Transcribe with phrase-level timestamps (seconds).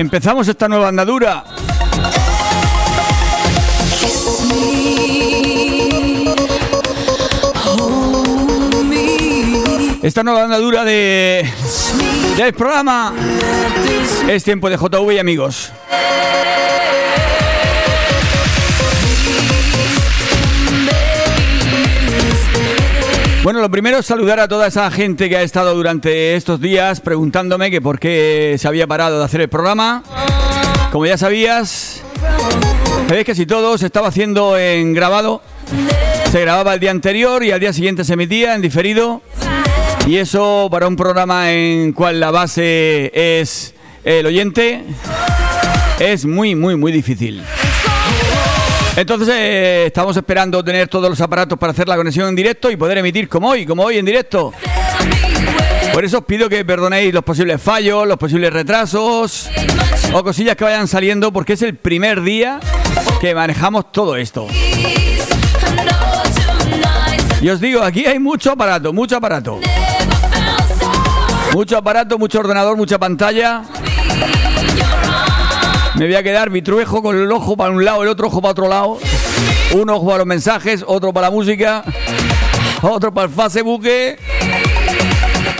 [0.00, 1.44] Empezamos esta nueva andadura.
[10.02, 11.46] Esta nueva andadura de
[12.38, 13.12] del programa
[14.26, 15.70] es tiempo de JV y amigos.
[23.42, 27.00] Bueno, lo primero es saludar a toda esa gente que ha estado durante estos días
[27.00, 30.02] preguntándome que por qué se había parado de hacer el programa.
[30.92, 32.02] Como ya sabías,
[33.08, 35.40] sabéis que si todo se estaba haciendo en grabado,
[36.30, 39.22] se grababa el día anterior y al día siguiente se emitía en diferido.
[40.06, 44.84] Y eso para un programa en cual la base es el oyente
[45.98, 47.42] es muy, muy, muy difícil.
[49.00, 52.76] Entonces eh, estamos esperando tener todos los aparatos para hacer la conexión en directo y
[52.76, 54.52] poder emitir como hoy, como hoy en directo.
[55.94, 59.48] Por eso os pido que perdonéis los posibles fallos, los posibles retrasos
[60.12, 62.60] o cosillas que vayan saliendo porque es el primer día
[63.22, 64.48] que manejamos todo esto.
[67.40, 69.60] Y os digo, aquí hay mucho aparato, mucho aparato.
[71.54, 73.62] Mucho aparato, mucho ordenador, mucha pantalla.
[75.96, 78.52] Me voy a quedar vitruejo con el ojo para un lado, el otro ojo para
[78.52, 78.98] otro lado.
[79.74, 81.84] Un ojo para los mensajes, otro para la música,
[82.82, 83.86] otro para el Facebook.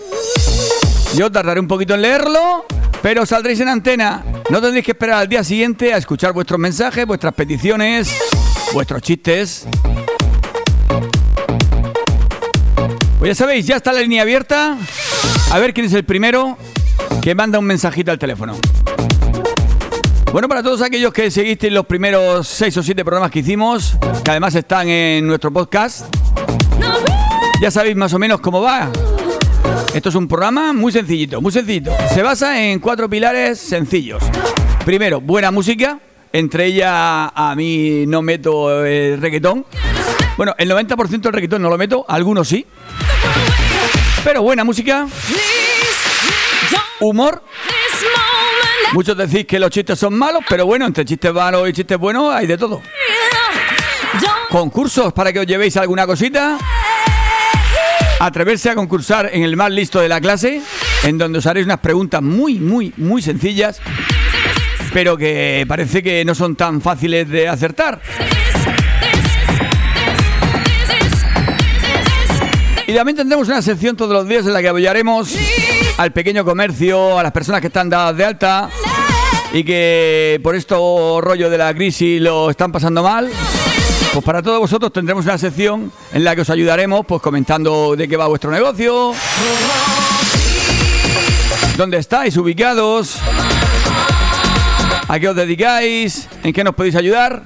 [1.15, 2.67] Yo tardaré un poquito en leerlo,
[3.03, 4.25] pero saldréis en antena.
[4.51, 8.13] No tendréis que esperar al día siguiente a escuchar vuestros mensajes, vuestras peticiones,
[8.73, 9.69] vuestros chistes.
[13.21, 14.77] Pues ya sabéis, ya está la línea abierta.
[15.53, 16.59] A ver quién es el primero
[17.23, 18.57] que manda un mensajito al teléfono.
[20.35, 24.33] Bueno, para todos aquellos que seguisteis los primeros seis o siete programas que hicimos, que
[24.33, 26.13] además están en nuestro podcast,
[27.61, 28.91] ya sabéis más o menos cómo va.
[29.95, 31.93] Esto es un programa muy sencillito, muy sencillito.
[32.13, 34.25] Se basa en cuatro pilares sencillos.
[34.85, 36.01] Primero, buena música.
[36.33, 39.65] Entre ellas, a mí no meto el reggaetón.
[40.37, 42.67] Bueno, el 90% del reggaetón no lo meto, algunos sí.
[44.25, 45.07] Pero buena música.
[46.99, 47.41] Humor
[48.95, 52.33] Muchos decís que los chistes son malos, pero bueno, entre chistes malos y chistes buenos
[52.33, 52.81] hay de todo.
[54.49, 56.57] Concursos para que os llevéis alguna cosita.
[58.21, 60.63] Atreverse a concursar en el más listo de la clase,
[61.03, 63.81] en donde os haréis unas preguntas muy, muy, muy sencillas,
[64.93, 68.01] pero que parece que no son tan fáciles de acertar.
[72.87, 75.35] Y también tendremos una sección todos los días en la que apoyaremos
[75.97, 78.71] al pequeño comercio, a las personas que están dadas de alta
[79.55, 83.31] y que por esto rollo de la crisis lo están pasando mal.
[84.13, 88.09] Pues para todos vosotros tendremos una sección en la que os ayudaremos pues comentando de
[88.09, 89.13] qué va vuestro negocio,
[91.77, 93.17] dónde estáis ubicados,
[95.07, 97.45] a qué os dedicáis, en qué nos podéis ayudar.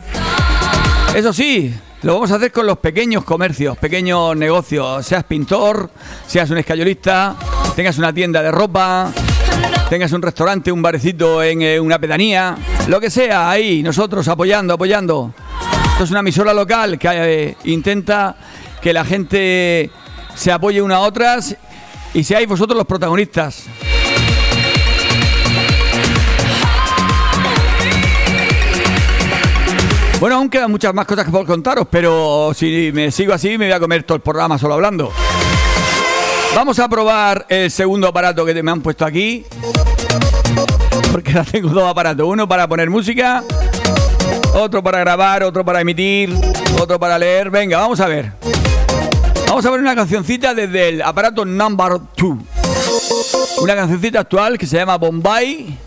[1.14, 5.90] Eso sí, lo vamos a hacer con los pequeños comercios, pequeños negocios, seas pintor,
[6.26, 7.36] seas un escayolista,
[7.76, 9.12] tengas una tienda de ropa,
[9.88, 12.56] tengas un restaurante, un barecito en eh, una pedanía,
[12.88, 15.32] lo que sea, ahí, nosotros apoyando, apoyando.
[15.92, 18.36] Esto es una emisora local que eh, intenta
[18.82, 19.90] que la gente
[20.34, 21.56] se apoye una a otras
[22.12, 23.64] y seáis vosotros los protagonistas.
[30.20, 33.66] Bueno, aún quedan muchas más cosas que puedo contaros, pero si me sigo así me
[33.66, 35.12] voy a comer todo el programa solo hablando.
[36.58, 39.44] Vamos a probar el segundo aparato que me han puesto aquí.
[41.12, 42.26] Porque ahora tengo dos aparatos.
[42.26, 43.44] Uno para poner música,
[44.54, 46.34] otro para grabar, otro para emitir,
[46.80, 47.48] otro para leer.
[47.50, 48.32] Venga, vamos a ver.
[49.46, 52.38] Vamos a ver una cancioncita desde el aparato number 2.
[53.62, 55.78] Una cancioncita actual que se llama Bombay.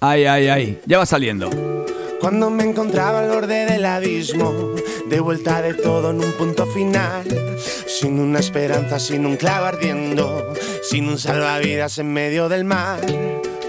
[0.00, 0.80] Ay, ay, ay.
[0.84, 1.85] Ya va saliendo.
[2.26, 4.74] Cuando me encontraba al borde del abismo,
[5.08, 7.24] de vuelta de todo en un punto final,
[7.86, 10.52] sin una esperanza, sin un clavo ardiendo,
[10.82, 12.98] sin un salvavidas en medio del mar.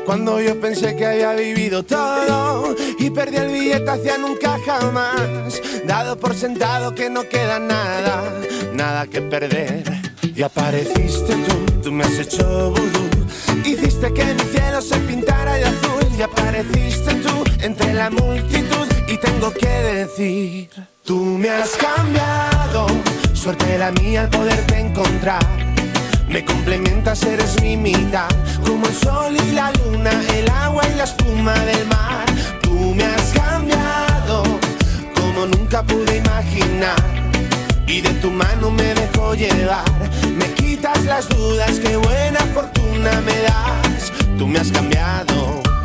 [0.07, 6.17] Cuando yo pensé que había vivido todo y perdí el billete hacia nunca jamás, dado
[6.17, 8.23] por sentado que no queda nada,
[8.73, 9.83] nada que perder.
[10.35, 13.07] Y apareciste tú, tú me has hecho vudú,
[13.63, 15.86] hiciste que mi cielo se pintara de azul
[16.17, 20.69] y apareciste tú entre la multitud y tengo que decir,
[21.05, 22.87] tú me has cambiado,
[23.33, 25.45] suerte la mía al poderte encontrar.
[26.27, 28.29] Me complementas, eres mi mitad,
[28.65, 32.25] como el sol y la luna, el agua y la espuma del mar.
[32.61, 34.43] Tú me has cambiado,
[35.15, 36.95] como nunca pude imaginar.
[37.85, 39.85] Y de tu mano me dejo llevar,
[40.35, 44.11] me quitas las dudas, qué buena fortuna me das.
[44.37, 45.76] Tú me has cambiado.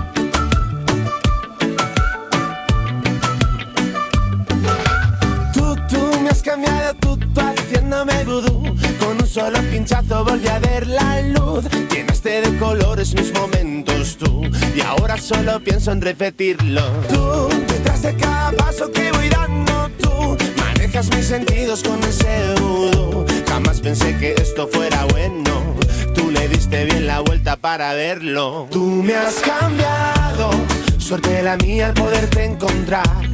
[6.43, 8.63] Cambiado, tú haciéndome vudú.
[8.99, 11.65] Con un solo pinchazo volví a ver la luz.
[11.91, 14.43] Llenaste de colores mis momentos tú.
[14.75, 16.83] Y ahora solo pienso en repetirlo.
[17.09, 20.37] Tú, detrás de cada paso que voy dando tú.
[20.59, 23.25] Manejas mis sentidos con ese vudú.
[23.49, 25.77] Jamás pensé que esto fuera bueno.
[26.15, 28.67] Tú le diste bien la vuelta para verlo.
[28.71, 30.51] Tú me has cambiado.
[30.99, 33.32] Suerte la mía al poderte encontrar.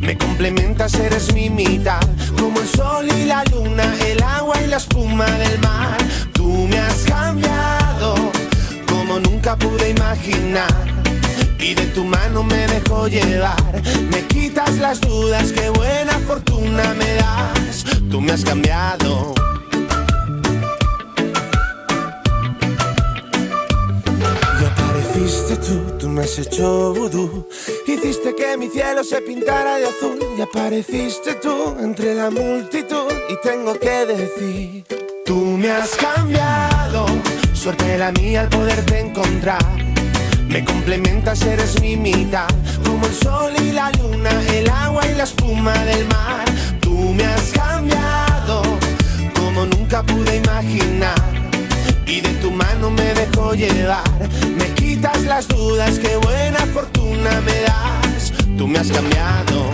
[0.00, 2.00] Me complementas, eres mi mitad,
[2.38, 5.98] como el sol y la luna, el agua y la espuma del mar.
[6.32, 8.14] Tú me has cambiado,
[8.88, 10.74] como nunca pude imaginar.
[11.58, 17.14] Y de tu mano me dejo llevar, me quitas las dudas, qué buena fortuna me
[17.14, 17.84] das.
[18.10, 19.34] Tú me has cambiado.
[25.60, 27.46] Tú, tú me has hecho vudú.
[27.86, 30.18] Hiciste que mi cielo se pintara de azul.
[30.36, 33.12] Y apareciste tú entre la multitud.
[33.28, 34.84] Y tengo que decir,
[35.24, 37.06] tú me has cambiado.
[37.52, 39.64] Suerte la mía al poderte encontrar.
[40.48, 42.48] Me complementas, eres mi mitad.
[42.84, 46.44] Como el sol y la luna, el agua y la espuma del mar.
[46.80, 48.62] Tú me has cambiado
[49.34, 51.39] como nunca pude imaginar.
[52.10, 54.28] Y de tu mano me dejo llevar.
[54.58, 58.32] Me quitas las dudas, qué buena fortuna me das.
[58.58, 59.70] Tú me has cambiado.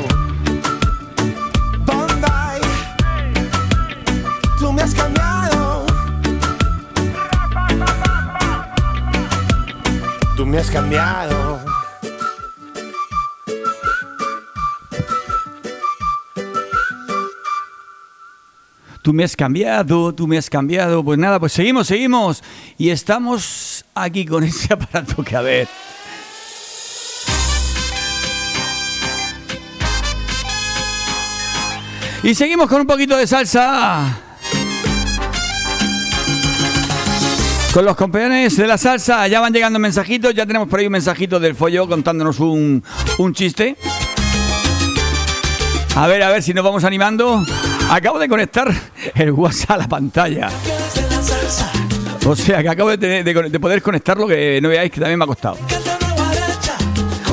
[1.87, 2.61] Bombay,
[4.59, 5.87] tú me has cambiado.
[10.37, 11.76] Tú me has cambiado.
[19.07, 21.05] Tú me has cambiado, tú me has cambiado.
[21.05, 22.43] Pues nada, pues seguimos, seguimos.
[22.77, 25.69] Y estamos aquí con ese aparato que a ver.
[32.25, 34.19] Y seguimos con un poquito de salsa.
[37.73, 40.93] Con los campeones de la salsa, ya van llegando mensajitos, ya tenemos por ahí un
[40.95, 42.83] mensajito del follo contándonos un,
[43.19, 43.77] un chiste.
[45.95, 47.47] A ver, a ver si nos vamos animando.
[47.91, 48.69] Acabo de conectar
[49.15, 50.49] el WhatsApp a la pantalla.
[52.27, 55.57] O sea que acabo de, poder conectarlo, que no veáis que también me ha costado.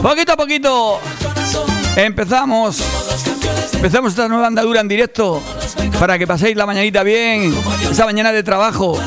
[0.01, 0.99] Poquito a poquito
[1.95, 2.83] empezamos.
[3.73, 5.41] Empezamos esta nueva andadura en directo
[5.99, 7.53] para que paséis la mañanita bien,
[7.89, 8.97] esa mañana de trabajo.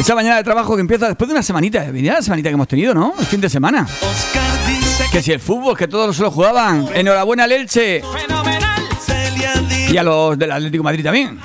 [0.00, 2.66] Esa mañana de trabajo que empieza después de una semanita, venía la semanita que hemos
[2.66, 3.12] tenido, ¿no?
[3.18, 3.82] El fin de semana.
[3.82, 6.88] Oscar dice Que si el fútbol, que todos se lo jugaban.
[6.94, 8.02] Enhorabuena al Elche
[9.90, 11.38] y a los del Atlético de Madrid también.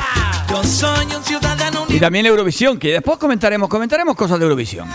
[0.50, 4.88] yo soy un ciudadano Y también Eurovisión, que después comentaremos, comentaremos cosas de Eurovisión.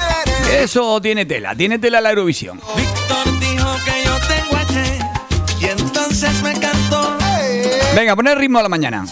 [0.51, 2.59] Eso tiene tela, tiene tela la Eurovisión.
[2.75, 7.19] Víctor dijo que yo tengo y entonces me cantó.
[7.95, 9.05] Venga, poner ritmo a la mañana.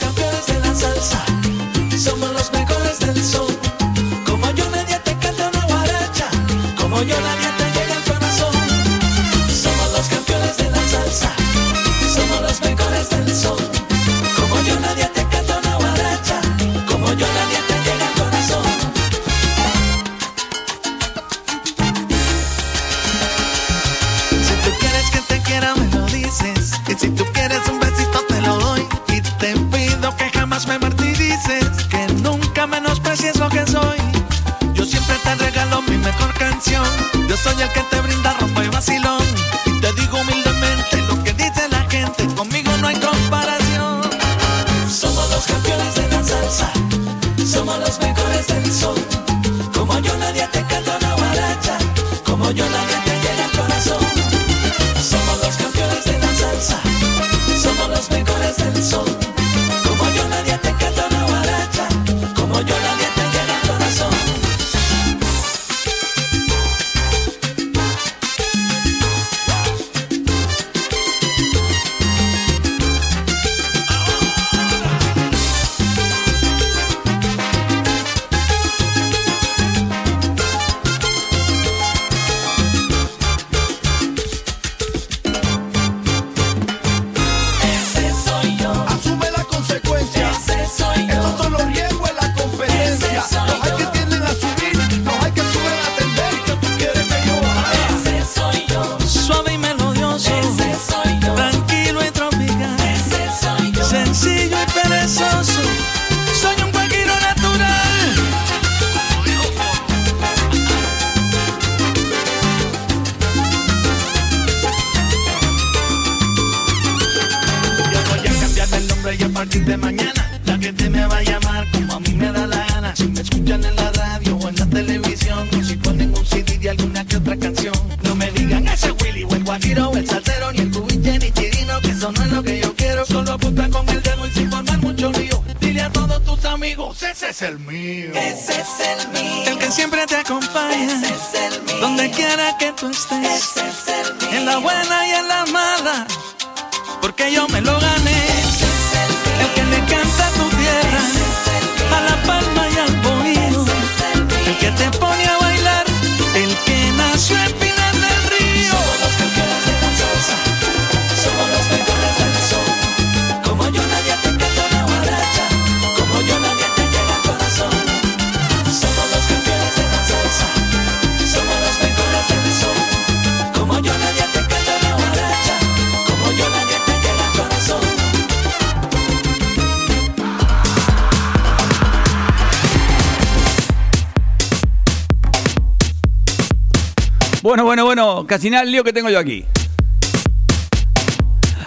[187.49, 189.43] Bueno, bueno, bueno, casi nada el lío que tengo yo aquí.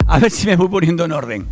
[0.06, 1.48] A ver si me voy poniendo en orden.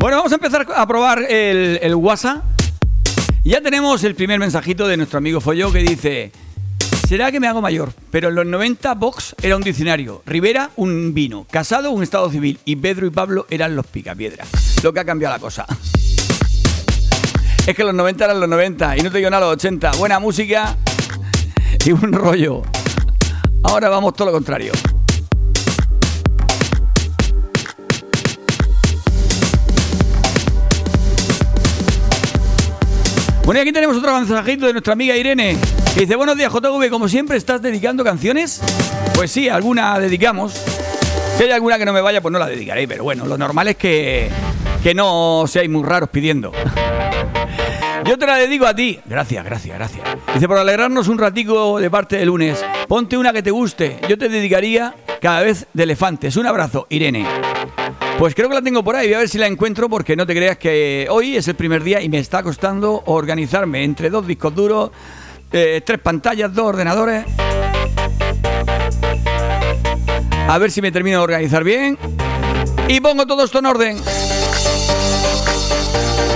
[0.00, 2.42] Bueno, vamos a empezar a probar el, WhatsApp.
[3.44, 6.32] Ya tenemos el primer mensajito de nuestro amigo Follo que dice:
[7.06, 7.92] ¿Será que me hago mayor?
[8.10, 12.58] Pero en los 90 Vox era un diccionario, Rivera un vino, Casado un estado civil
[12.64, 14.48] y Pedro y Pablo eran los picapiedras.
[14.82, 15.64] Lo que ha cambiado la cosa.
[17.68, 19.92] Es que los 90 eran los 90 y no te digo nada los 80.
[19.92, 20.76] Buena música
[21.92, 22.62] un rollo.
[23.62, 24.72] Ahora vamos todo lo contrario.
[33.44, 35.58] Bueno, y aquí tenemos otro mensajito de nuestra amiga Irene.
[35.94, 38.62] Que dice, buenos días JV, como siempre, ¿estás dedicando canciones?
[39.14, 40.54] Pues sí, alguna dedicamos.
[41.36, 42.88] Si hay alguna que no me vaya, pues no la dedicaré.
[42.88, 44.30] Pero bueno, lo normal es que,
[44.82, 46.52] que no seáis muy raros pidiendo.
[48.04, 49.00] Yo te la dedico a ti.
[49.06, 50.04] Gracias, gracias, gracias.
[50.34, 53.98] Dice, por alegrarnos un ratico de parte de lunes, ponte una que te guste.
[54.08, 56.36] Yo te dedicaría cada vez de elefantes.
[56.36, 57.26] Un abrazo, Irene.
[58.18, 60.26] Pues creo que la tengo por ahí, voy a ver si la encuentro porque no
[60.26, 64.26] te creas que hoy es el primer día y me está costando organizarme entre dos
[64.26, 64.90] discos duros,
[65.50, 67.24] eh, tres pantallas, dos ordenadores.
[70.46, 71.98] A ver si me termino de organizar bien.
[72.86, 73.96] Y pongo todo esto en orden.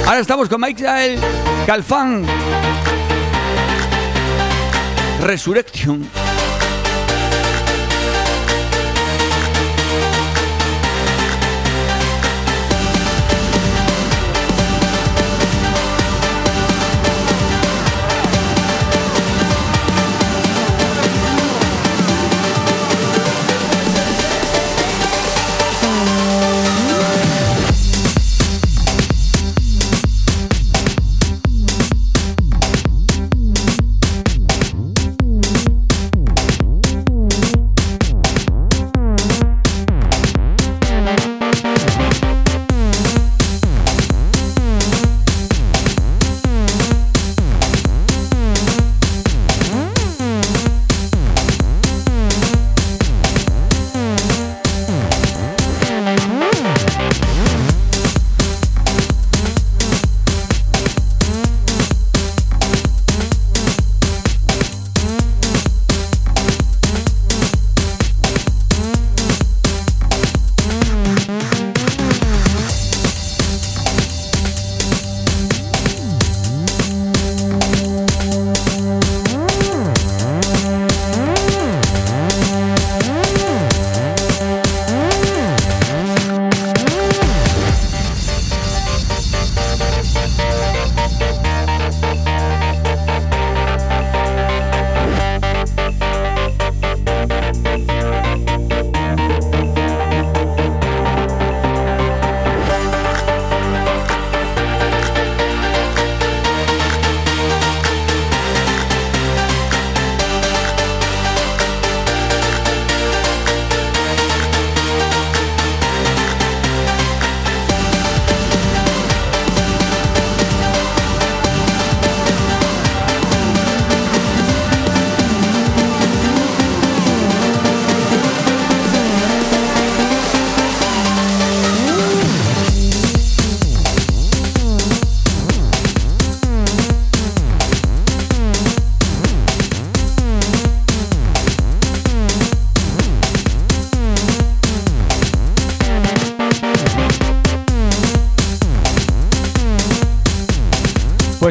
[0.08, 1.20] Ahora estamos con Michael
[1.66, 2.24] Calfán.
[5.20, 6.27] Resurrection.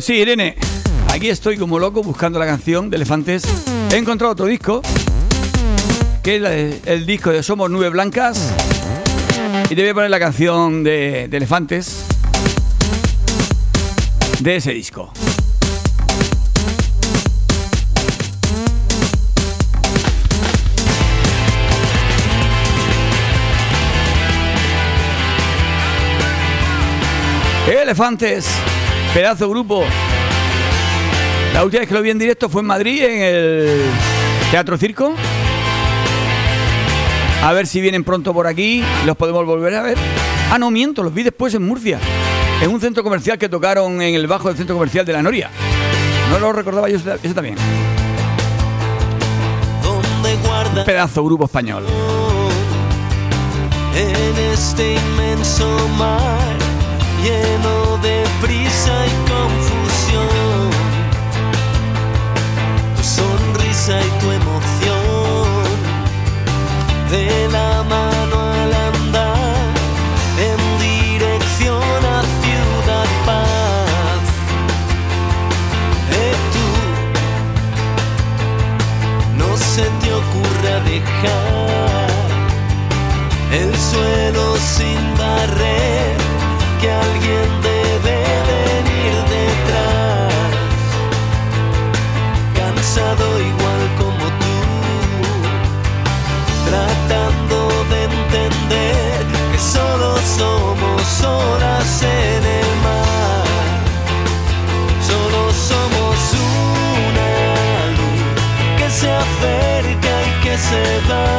[0.08, 0.56] Sí, Irene,
[1.12, 3.44] aquí estoy como loco buscando la canción de Elefantes.
[3.92, 4.82] He encontrado otro disco,
[6.24, 8.54] que es el disco de Somos Nubes Blancas.
[9.70, 12.06] Y te voy a poner la canción de, de Elefantes
[14.40, 15.12] de ese disco.
[27.70, 28.48] Elefantes,
[29.14, 29.84] pedazo grupo.
[31.54, 33.82] La última vez que lo vi en directo fue en Madrid, en el
[34.52, 35.14] Teatro Circo.
[37.44, 39.98] A ver si vienen pronto por aquí, los podemos volver a ver.
[40.52, 42.00] Ah, no, miento, los vi después en Murcia.
[42.62, 45.50] En un centro comercial que tocaron en el bajo del centro comercial de La Noria.
[46.30, 47.56] No lo recordaba yo eso también.
[49.84, 51.86] Un pedazo grupo español.
[53.96, 56.67] En este inmenso mar
[57.24, 60.70] lleno de prisa y confusión.
[62.96, 65.64] Tu sonrisa y tu emoción
[67.10, 69.74] de la mano al andar
[70.50, 74.26] en dirección a Ciudad Paz.
[76.12, 76.68] Eh, tú,
[79.38, 82.08] no se te ocurra dejar
[83.52, 86.27] el suelo sin barrer
[86.80, 88.16] que alguien debe
[88.54, 90.34] venir detrás,
[92.56, 94.58] cansado igual como tú,
[96.70, 97.58] tratando
[97.92, 103.48] de entender que solo somos olas en el mar,
[105.10, 106.18] solo somos
[107.10, 107.32] una
[107.98, 108.26] luz
[108.78, 111.37] que se acerca y que se va,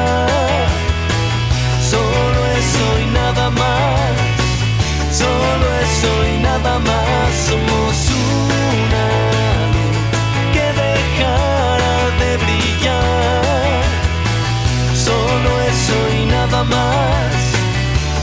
[16.58, 17.34] nada más,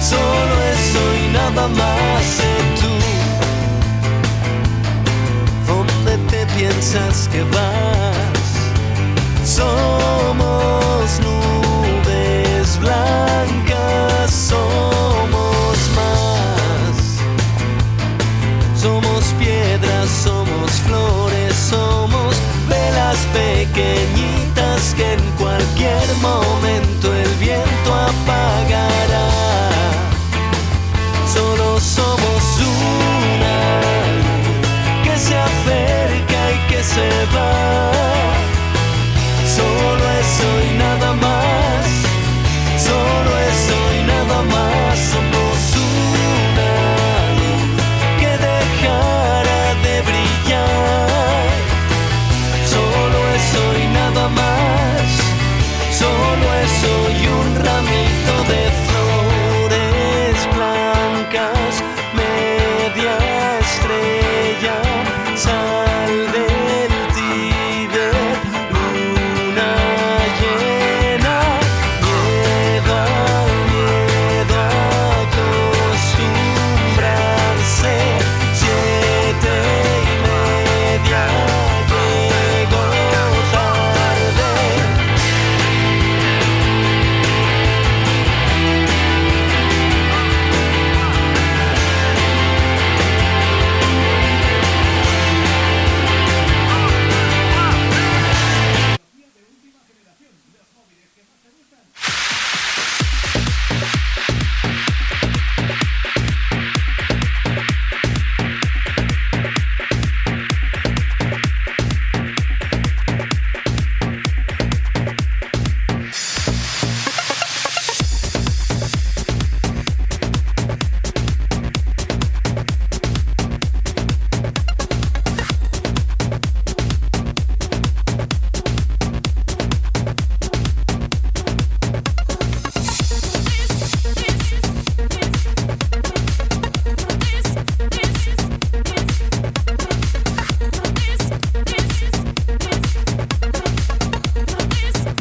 [0.02, 2.92] solo eso y nada más sé tú.
[5.68, 8.48] ¿Dónde te piensas que vas?
[9.46, 16.96] Somos nubes blancas, somos más.
[18.82, 22.36] Somos piedras, somos flores, somos
[22.68, 26.55] velas pequeñitas que en cualquier momento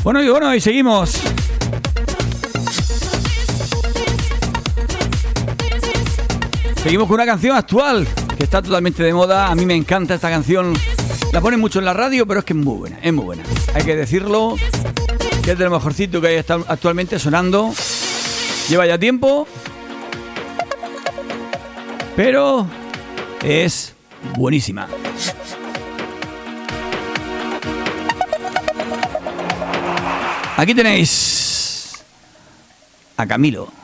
[0.04, 1.18] Bueno, y bueno, y seguimos.
[6.82, 9.46] Seguimos con una canción actual que está totalmente de moda.
[9.46, 10.74] A mí me encanta esta canción.
[11.32, 13.44] La ponen mucho en la radio, pero es que es muy buena, es muy buena.
[13.72, 17.72] Hay que decirlo, es de lo mejorcito que hay actualmente sonando.
[18.68, 19.48] Lleva ya tiempo,
[22.14, 22.66] pero
[23.42, 23.94] es
[24.36, 24.86] buenísima.
[30.64, 31.92] Aquí tenéis
[33.18, 33.83] a Camilo.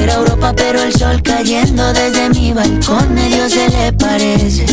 [0.00, 4.64] No será Europa, pero el sol cayendo desde mi balcón medio se le parece.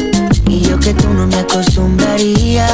[0.48, 2.66] Y yo que tú no me acostumbraría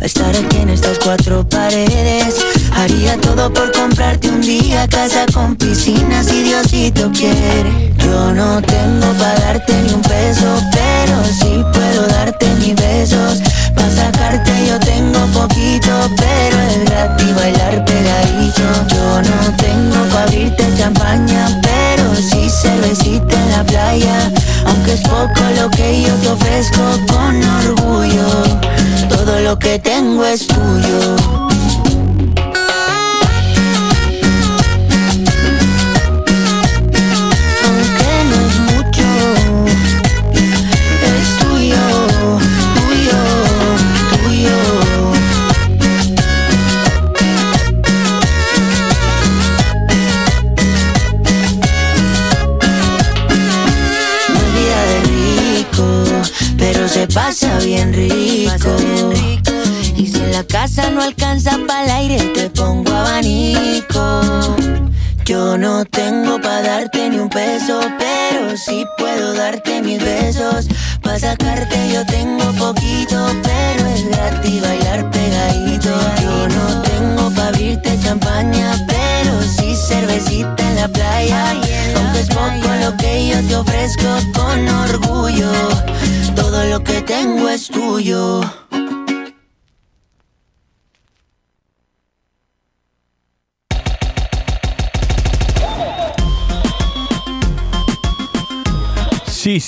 [0.00, 2.36] a estar aquí en estas cuatro paredes.
[2.76, 7.92] Haría todo por comprarte un día casa con piscina si Diosito quiere.
[7.98, 11.15] Yo no tengo para darte ni un peso, pero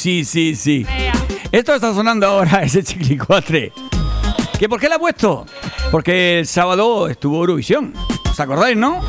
[0.09, 0.87] Sí, sí, sí.
[1.53, 3.73] Esto está sonando ahora, ese chiquilicuatre.
[4.59, 5.44] ¿Que por qué la he puesto?
[5.90, 7.92] Porque el sábado estuvo Eurovisión.
[8.31, 9.03] ¿Os acordáis, no?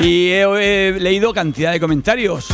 [0.00, 2.48] Y he, he leído cantidad de comentarios.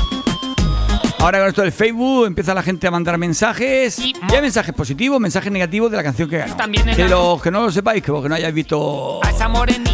[1.21, 3.99] Ahora con esto del Facebook empieza la gente a mandar mensajes.
[3.99, 6.55] Y- hay mensajes positivos, mensajes negativos de la canción que ganó.
[6.55, 9.21] También que los que no lo sepáis, que porque no hayáis visto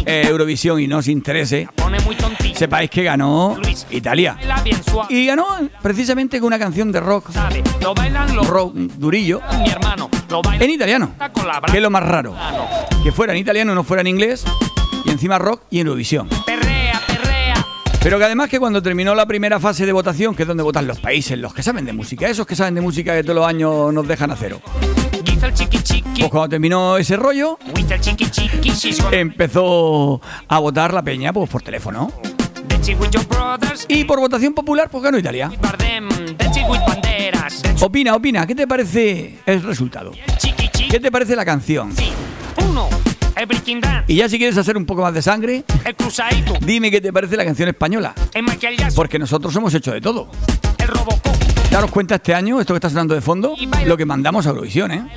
[0.05, 1.69] eh, Eurovisión y no os interese,
[2.53, 3.55] sepáis que ganó.
[3.91, 4.37] Italia.
[5.09, 5.47] Y ganó
[5.81, 7.29] precisamente con una canción de rock,
[8.47, 9.41] rock durillo,
[10.59, 11.13] en italiano.
[11.71, 12.35] Que es lo más raro.
[13.03, 14.45] Que fuera en italiano, no fuera en inglés.
[15.05, 16.29] Y encima rock y en Eurovisión.
[18.03, 20.87] Pero que además que cuando terminó la primera fase de votación, que es donde votan
[20.87, 23.45] los países, los que saben de música, esos que saben de música que todos los
[23.45, 24.59] años nos dejan a cero.
[26.19, 27.59] Pues cuando terminó ese rollo,
[29.11, 32.11] empezó a votar la peña pues, por teléfono.
[33.87, 35.51] Y por votación popular, pues ganó Italia.
[37.81, 40.11] Opina, opina, ¿qué te parece el resultado?
[40.89, 41.93] ¿Qué te parece la canción?
[44.07, 45.63] Y ya si quieres hacer un poco más de sangre,
[46.61, 48.13] dime qué te parece la canción española.
[48.95, 50.29] Porque nosotros hemos hecho de todo.
[51.71, 54.91] Daros cuenta este año, esto que está sonando de fondo, lo que mandamos a Eurovisión,
[54.91, 55.07] ¿eh?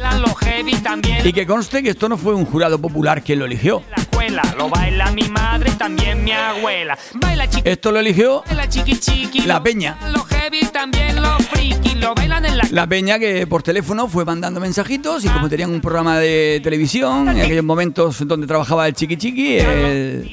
[1.24, 3.83] Y que conste que esto no fue un jurado popular quien lo eligió.
[4.31, 6.99] La escuela, lo baila mi madre y también mi abuela.
[7.15, 9.41] Baila chiqui, Esto lo eligió baila chiqui chiqui.
[9.41, 9.99] La peña.
[10.13, 14.25] Los heavy también los friki, lo bailan en la la peña que por teléfono fue
[14.25, 18.95] mandando mensajitos y como tenían un programa de televisión, en aquellos momentos donde trabajaba el
[18.95, 20.31] chiqui chiqui, el,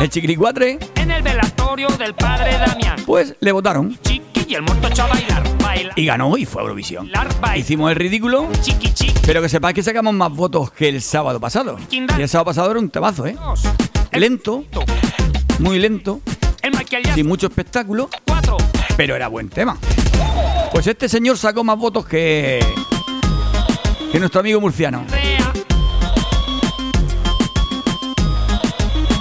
[0.00, 2.96] el chiquilicuatre, En el velatorio del padre Damián.
[3.06, 3.96] pues le votaron
[4.46, 7.10] y el muerto echó a bailar, baila, y ganó y fue a Eurovisión.
[7.56, 9.14] Hicimos el ridículo, Chiqui chiqui.
[9.26, 11.76] pero que sepáis que sacamos más votos que el sábado pasado.
[11.90, 13.36] Y el sábado pasado era un temazo, ¿eh?
[14.12, 14.64] Lento,
[15.58, 16.20] muy lento,
[17.14, 18.56] sin mucho espectáculo, Cuatro.
[18.96, 19.76] pero era buen tema.
[20.72, 22.64] Pues este señor sacó más votos que,
[24.12, 25.04] que nuestro amigo murciano.
[25.10, 25.52] Rea.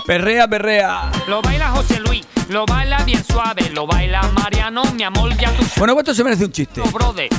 [0.06, 1.12] Perrea, perrea.
[1.28, 2.23] Lo baila José Luis.
[2.50, 3.70] Lo baila bien suave.
[3.72, 4.84] Lo baila Mariano.
[4.94, 6.82] Mi amor, ya tú Bueno, esto se merece un chiste.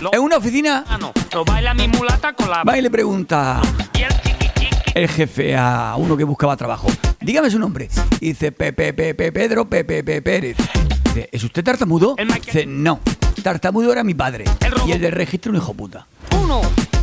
[0.00, 1.12] Lo, En una oficina Ah, no.
[1.32, 2.64] lo baila mi mulata con la.
[2.64, 3.60] va y le pregunta
[3.98, 4.68] Y el chiqui chiqui.
[4.94, 6.88] el jefe a uno que buscaba trabajo.
[7.20, 7.88] Dígame su nombre.
[8.20, 10.56] Y dice Pepe, Pepe, Pedro, Pepe, Pepe Pérez.
[11.04, 12.14] Dice, ¿es usted tartamudo?
[12.18, 13.00] El Dice, no.
[13.42, 14.44] Tartamudo era mi padre.
[14.60, 14.72] El.
[14.88, 16.06] Y el del registro un hijo puta.
[16.42, 16.60] Uno.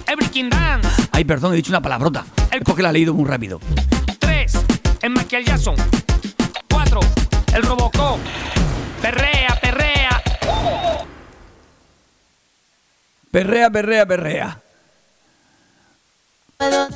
[0.08, 0.90] El breaking dance.
[1.12, 2.26] Ay, perdón, he dicho una palabrota.
[2.52, 3.60] El- Es porque la he leído muy rápido.
[4.20, 4.54] Tres.
[5.02, 5.76] El Michael Jackson.
[7.54, 8.20] El Robocop.
[9.02, 10.22] Perrea, perrea.
[13.32, 14.58] Perrea, perrea, perrea.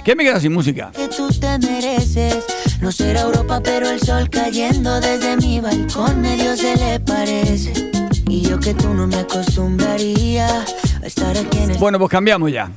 [0.04, 0.92] ¿Qué me queda sin música?
[0.96, 2.46] que tú te mereces.
[2.82, 7.92] No será Europa, pero el sol cayendo desde mi balcón medio se le parece.
[8.28, 12.52] Y yo que tú no me acostumbraría a estar aquí en el Bueno, pues cambiamos
[12.52, 12.70] ya.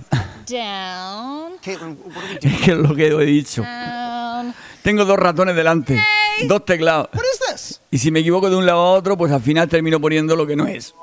[0.49, 3.63] Down, que es lo que he dicho.
[3.63, 4.28] down.
[4.83, 6.01] Tengo dos ratones delante,
[6.47, 7.09] dos teclados.
[7.91, 10.47] Y si me equivoco de un lado a otro, pues al final termino poniendo lo
[10.47, 10.95] que no es.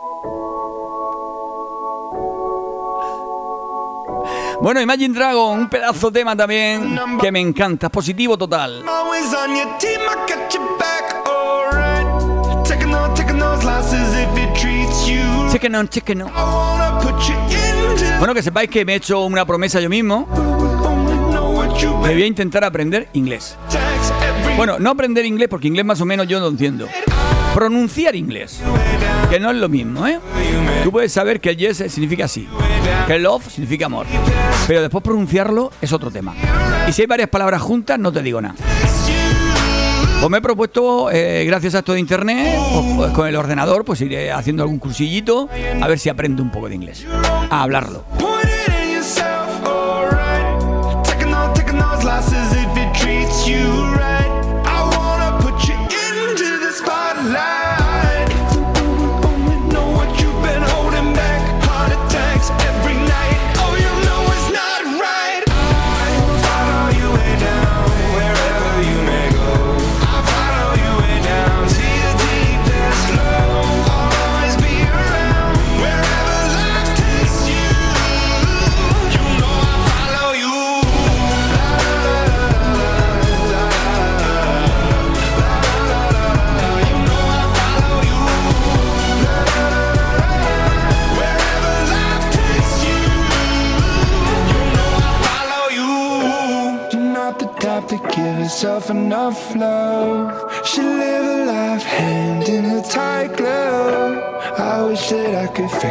[4.61, 8.83] Bueno, Imagine Dragon, un pedazo de tema también que me encanta, positivo total.
[8.87, 9.55] Always on.
[15.51, 15.89] Taking on,
[18.19, 20.27] Bueno, que sepáis que me he hecho una promesa yo mismo,
[21.81, 23.57] know what you me voy a intentar aprender inglés.
[24.57, 26.87] Bueno, no aprender inglés porque inglés más o menos yo no entiendo.
[27.53, 28.61] Pronunciar inglés,
[29.29, 30.19] que no es lo mismo, ¿eh?
[30.83, 32.47] Tú puedes saber que el yes significa sí,
[33.07, 34.05] que love significa amor,
[34.67, 36.33] pero después pronunciarlo es otro tema.
[36.87, 38.55] Y si hay varias palabras juntas, no te digo nada.
[40.19, 43.85] Pues me he propuesto, eh, gracias a esto de internet, pues, pues, con el ordenador,
[43.85, 45.49] pues iré haciendo algún cursillito,
[45.81, 47.05] a ver si aprendo un poco de inglés.
[47.49, 48.05] A hablarlo.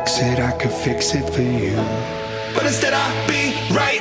[0.04, 1.74] Fix it, I could fix it for you.
[2.54, 3.93] But instead I'll be right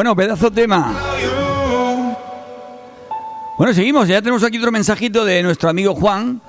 [0.00, 0.98] Bueno, pedazo tema.
[3.58, 4.08] Bueno, seguimos.
[4.08, 6.40] Ya tenemos aquí otro mensajito de nuestro amigo Juan.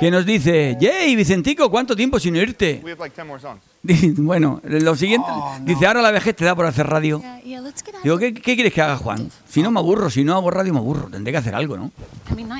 [0.00, 1.70] que nos dice, ¡Yay, Vicentico!
[1.70, 2.80] ¿Cuánto tiempo sin oírte?
[2.82, 3.62] We have like 10 more songs.
[4.18, 5.28] Bueno, lo siguiente,
[5.60, 7.20] dice, ahora la vejez te da por hacer radio.
[7.20, 7.62] Yeah, yeah.
[8.02, 9.30] Digo, ¿qué, qué quieres que haga, Juan?
[9.48, 11.92] Si no me aburro, si no hago radio me aburro, tendré que hacer algo, ¿no?
[12.32, 12.50] I mean.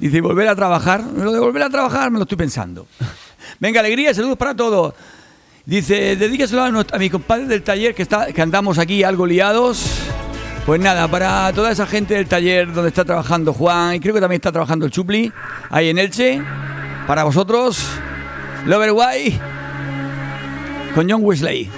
[0.00, 1.04] Dice, ¿y volver a trabajar.
[1.04, 2.88] Lo de volver a trabajar me lo estoy pensando.
[3.60, 4.92] Venga, alegría, saludos para todos.
[5.64, 9.84] Dice, dedíqueselo a, a mi compadre del taller que, está, que andamos aquí algo liados.
[10.66, 14.20] Pues nada, para toda esa gente del taller donde está trabajando Juan, y creo que
[14.20, 15.32] también está trabajando el Chupli,
[15.70, 16.40] ahí en Elche,
[17.06, 17.84] para vosotros,
[18.66, 19.40] Lover White
[20.94, 21.68] con John Wesley.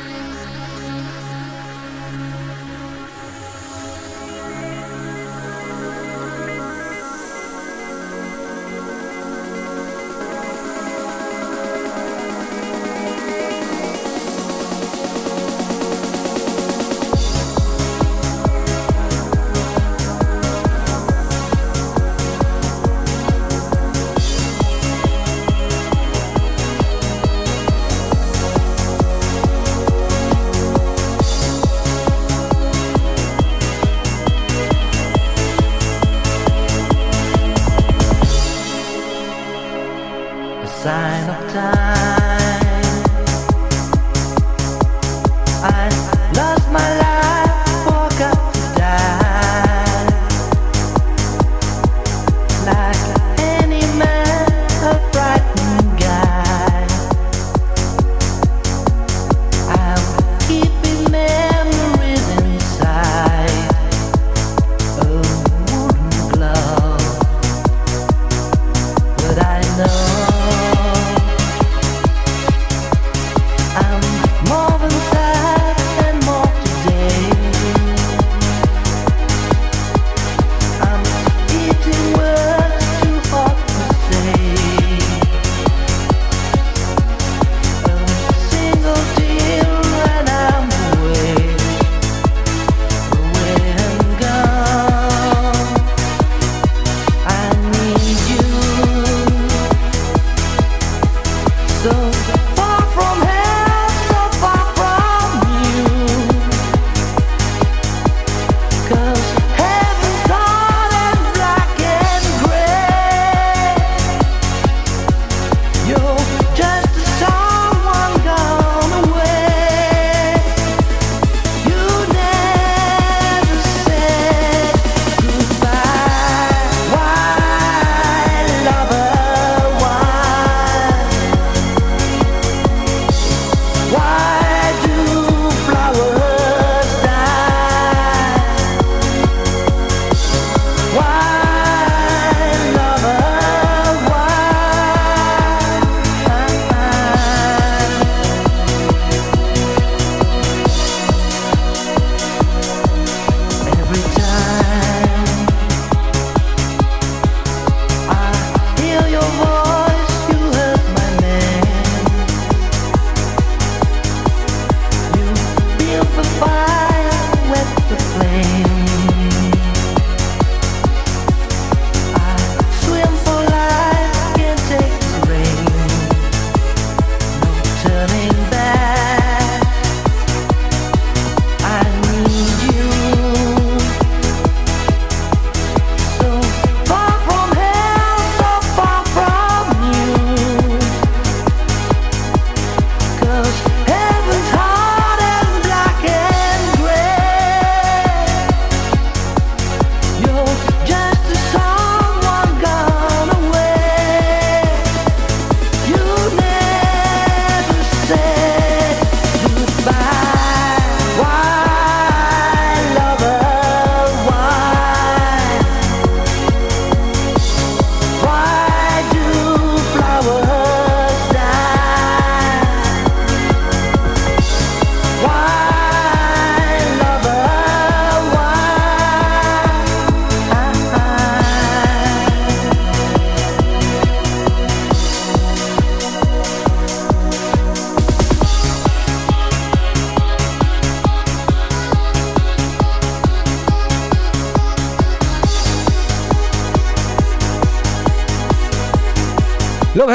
[40.67, 42.34] Sign of time.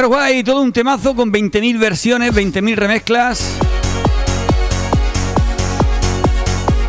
[0.10, 3.52] White, todo un temazo con 20.000 versiones, 20.000 remezclas.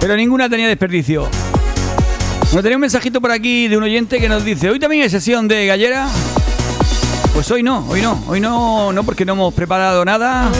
[0.01, 1.29] Pero ninguna tenía desperdicio.
[2.45, 5.11] Bueno, tenía un mensajito por aquí de un oyente que nos dice, hoy también hay
[5.11, 6.09] sesión de gallera.
[7.35, 10.51] Pues hoy no, hoy no, hoy no, no porque no hemos preparado nada.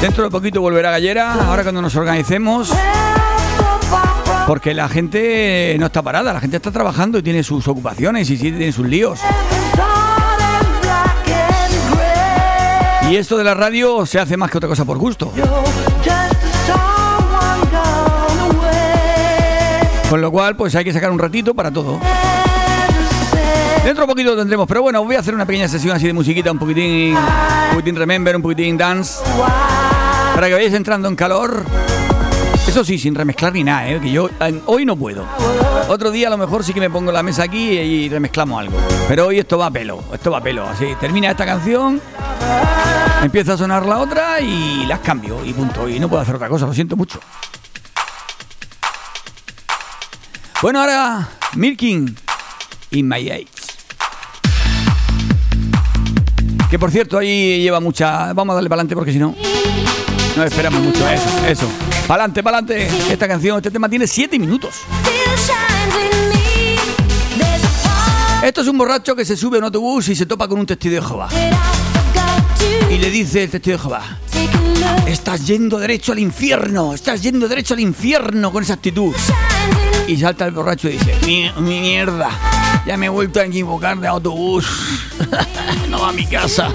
[0.00, 2.72] Dentro de poquito volverá Gallera, ahora cuando nos organicemos.
[4.48, 8.36] Porque la gente no está parada, la gente está trabajando y tiene sus ocupaciones y
[8.36, 9.20] sí tiene sus líos.
[13.12, 15.30] Y esto de la radio se hace más que otra cosa por gusto.
[20.08, 22.00] Con lo cual, pues hay que sacar un ratito para todo.
[23.84, 26.14] Dentro de poquito lo tendremos, pero bueno, voy a hacer una pequeña sesión así de
[26.14, 29.22] musiquita, un poquitín, un poquitín remember, un poquitín dance,
[30.34, 31.66] para que vayáis entrando en calor.
[32.66, 34.00] Eso sí, sin remezclar ni nada, ¿eh?
[34.00, 35.26] que yo eh, hoy no puedo.
[35.88, 38.78] Otro día a lo mejor sí que me pongo la mesa aquí y remezclamos algo.
[39.08, 40.66] Pero hoy esto va a pelo, esto va a pelo.
[40.66, 42.00] Así, termina esta canción,
[43.22, 45.88] empieza a sonar la otra y las cambio y punto.
[45.88, 47.20] Y no puedo hacer otra cosa, lo siento mucho.
[50.62, 52.16] Bueno, ahora Milking
[52.92, 53.48] in My Age.
[56.70, 58.32] Que por cierto, ahí lleva mucha.
[58.32, 59.34] Vamos a darle para adelante porque si no.
[60.36, 61.06] No esperamos mucho.
[61.06, 61.68] Eso, eso.
[62.06, 62.88] Para adelante.
[63.10, 64.74] Esta canción, este tema tiene 7 minutos.
[68.42, 70.66] Esto es un borracho que se sube a un autobús y se topa con un
[70.66, 71.28] testigo de Jehová.
[72.90, 74.18] Y le dice el testigo de Jehová:
[75.06, 79.14] Estás yendo derecho al infierno, estás yendo derecho al infierno con esa actitud.
[80.08, 82.30] Y salta el borracho y dice: mi mierda,
[82.84, 84.66] ya me he vuelto a equivocar de autobús.
[85.88, 86.72] no va a mi casa.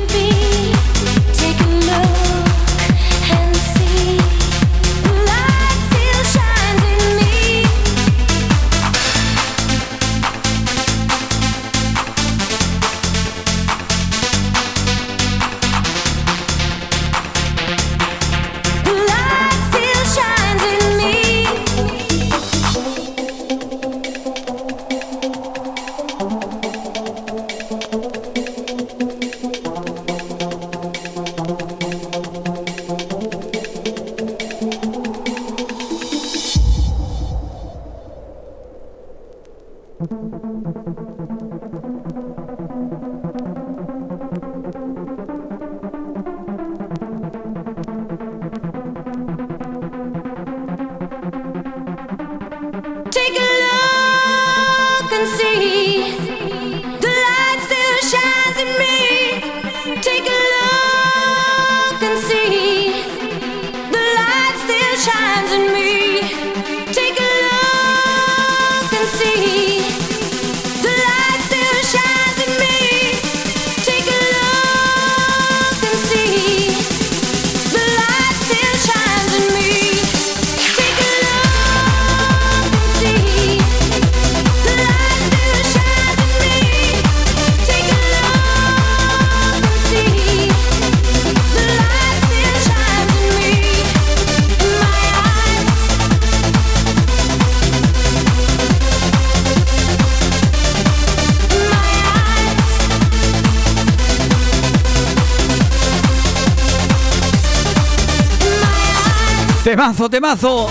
[109.77, 110.67] Temazo, temazo.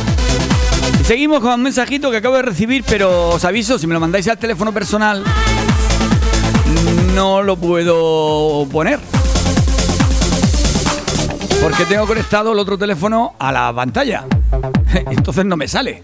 [1.01, 4.01] Y seguimos con un mensajito que acabo de recibir, pero os aviso, si me lo
[4.01, 5.23] mandáis al teléfono personal,
[7.15, 8.99] no lo puedo poner.
[11.63, 14.25] Porque tengo conectado el otro teléfono a la pantalla.
[15.13, 16.01] Entonces no me sale.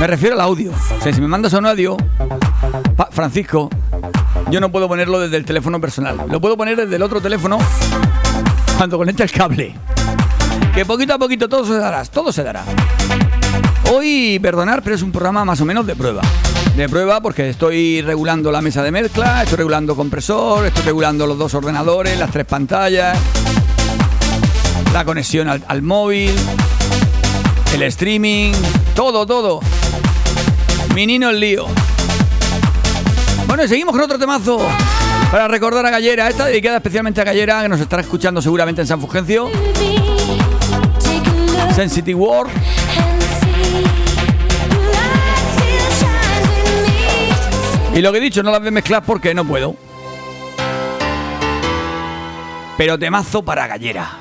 [0.00, 0.72] Me refiero al audio.
[0.72, 1.96] O sea, si me mandas un audio,
[3.12, 3.70] Francisco,
[4.50, 6.16] yo no puedo ponerlo desde el teléfono personal.
[6.28, 7.60] Lo puedo poner desde el otro teléfono
[8.76, 9.72] cuando conecte el cable.
[10.76, 12.62] Que poquito a poquito todo se dará, todo se dará.
[13.90, 16.20] Hoy, perdonar, pero es un programa más o menos de prueba.
[16.76, 21.38] De prueba porque estoy regulando la mesa de mezcla, estoy regulando compresor, estoy regulando los
[21.38, 23.18] dos ordenadores, las tres pantallas,
[24.92, 26.34] la conexión al, móvil,
[27.72, 28.52] el streaming,
[28.94, 29.60] todo, todo.
[30.94, 31.68] Menino el lío.
[33.46, 34.58] Bueno, y seguimos con otro temazo
[35.32, 38.86] para recordar a Gallera, esta dedicada especialmente a Gallera, que nos estará escuchando seguramente en
[38.86, 39.50] San Fulgencio.
[41.78, 42.12] In me.
[47.94, 49.74] Y lo que he dicho, no las voy a mezclar porque no puedo.
[52.76, 54.18] Pero temazo para Gallera.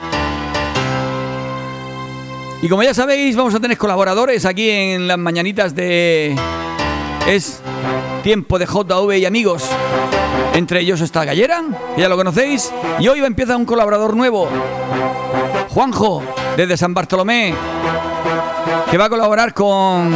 [2.61, 6.35] Y como ya sabéis, vamos a tener colaboradores aquí en las mañanitas de...
[7.27, 7.61] Es
[8.23, 9.63] tiempo de JV y amigos.
[10.53, 11.63] Entre ellos está Gallera,
[11.97, 12.71] ya lo conocéis.
[12.99, 14.47] Y hoy empieza un colaborador nuevo.
[15.69, 16.23] Juanjo,
[16.55, 17.53] desde San Bartolomé.
[18.89, 20.13] Que va a colaborar con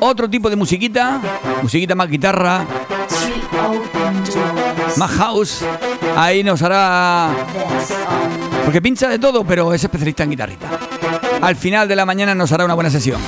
[0.00, 1.20] otro tipo de musiquita.
[1.62, 2.64] Musiquita más guitarra.
[4.96, 5.64] Más house.
[6.16, 7.30] Ahí nos hará.
[8.64, 10.68] Porque pincha de todo, pero es especialista en guitarrita.
[11.40, 13.20] Al final de la mañana nos hará una buena sesión.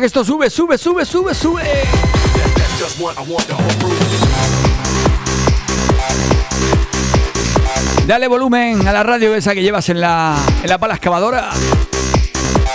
[0.00, 1.62] Que esto sube, sube, sube, sube, sube.
[8.06, 11.50] Dale volumen a la radio esa que llevas en la, en la pala excavadora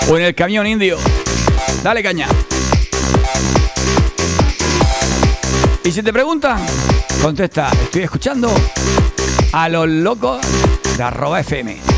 [0.08, 0.98] o en el camión indio.
[1.84, 2.28] Dale caña.
[5.84, 6.64] Y si te preguntan,
[7.22, 8.52] contesta, estoy escuchando
[9.52, 10.42] a los locos
[10.96, 11.95] de arroba FM.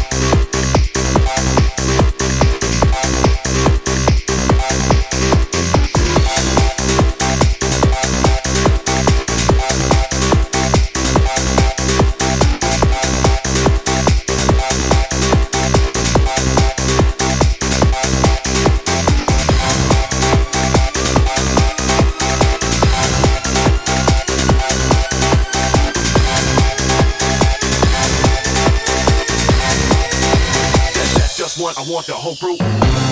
[31.78, 33.07] I want the whole group.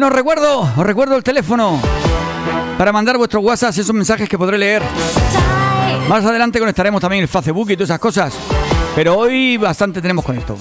[0.00, 1.78] Bueno, os recuerdo, os recuerdo el teléfono
[2.78, 4.82] para mandar vuestros WhatsApp y esos mensajes que podré leer.
[6.08, 8.34] Más adelante conectaremos también el Facebook y todas esas cosas.
[8.94, 10.56] Pero hoy bastante tenemos con esto.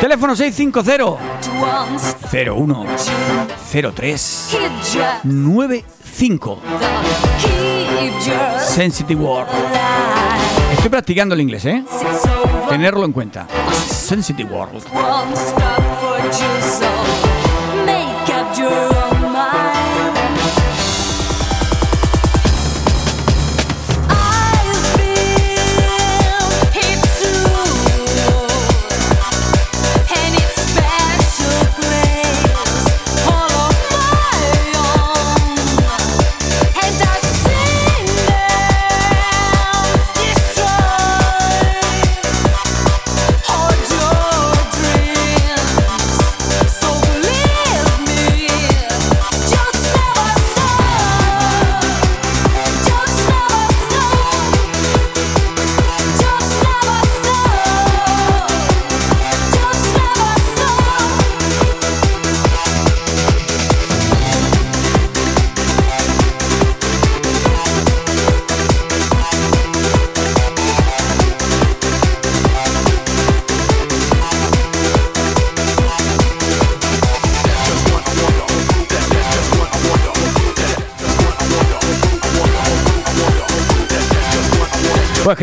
[0.00, 1.22] Teléfono 650
[2.52, 2.86] 01
[3.94, 4.56] 03
[5.22, 6.58] 95
[8.58, 9.50] Sensitive World.
[10.72, 11.84] Estoy practicando el inglés, ¿eh?
[12.68, 13.46] Tenerlo en cuenta.
[13.86, 14.82] Sensitive World.
[18.58, 19.03] Your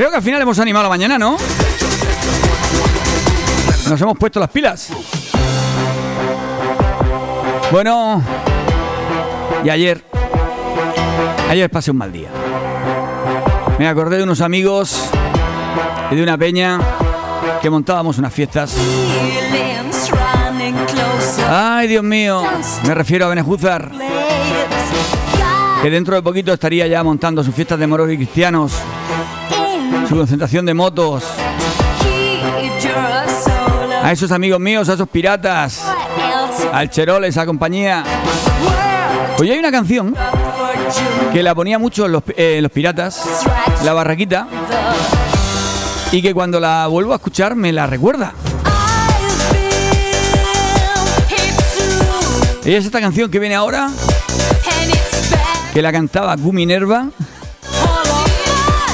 [0.02, 1.38] creo que al final hemos animado la mañana, ¿no?
[3.88, 4.89] Nos hemos puesto las pilas.
[7.72, 8.24] Bueno,
[9.64, 10.04] y ayer,
[11.47, 12.30] ayer pasé un mal día.
[13.78, 15.08] Me acordé de unos amigos
[16.10, 16.80] y de una peña
[17.62, 18.76] que montábamos unas fiestas.
[21.47, 22.41] Ay, Dios mío,
[22.88, 23.91] me refiero a Benejúzar,
[25.84, 28.74] que dentro de poquito estaría ya montando sus fiestas de moros y cristianos,
[30.16, 31.24] concentración de motos.
[34.03, 35.82] A esos amigos míos, a esos piratas,
[36.74, 38.03] al Cheroles, a compañía.
[39.38, 40.16] Pues hay una canción
[41.32, 43.45] que la ponía mucho los, eh, los piratas,
[43.84, 44.47] la barraquita,
[46.12, 48.34] y que cuando la vuelvo a escuchar me la recuerda.
[52.64, 53.89] Y es esta canción que viene ahora,
[55.74, 57.07] que la cantaba Gumi Nerva.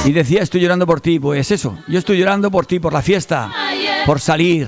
[0.08, 1.20] Y decía, estoy llorando por ti.
[1.20, 3.52] Pues eso, yo estoy llorando por ti, por la fiesta,
[4.06, 4.66] por salir,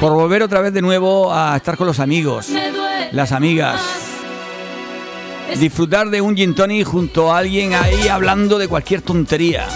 [0.00, 2.48] por volver otra vez de nuevo a estar con los amigos,
[3.12, 3.82] las amigas.
[5.58, 9.68] Disfrutar de un gin tonic junto a alguien ahí hablando de cualquier tontería.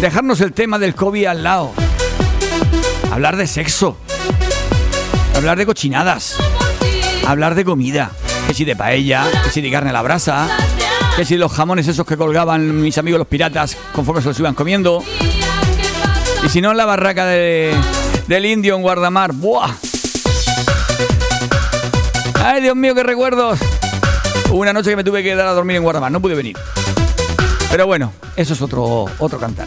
[0.00, 1.70] Dejarnos el tema del COVID al lado.
[3.12, 3.98] Hablar de sexo.
[5.36, 6.38] Hablar de cochinadas.
[7.24, 8.10] Hablar de comida.
[8.52, 10.46] Que si de paella, que si de carne a la brasa,
[11.16, 14.54] que si los jamones esos que colgaban mis amigos los piratas conforme se los iban
[14.54, 15.02] comiendo.
[16.44, 17.74] Y si no en la barraca de-
[18.26, 19.32] del indio en Guardamar.
[19.32, 19.70] ¡Buah!
[22.44, 23.58] ¡Ay, Dios mío, qué recuerdos!
[24.50, 26.58] Una noche que me tuve que dar a dormir en Guardamar, no pude venir.
[27.70, 29.66] Pero bueno, eso es otro, otro cantar.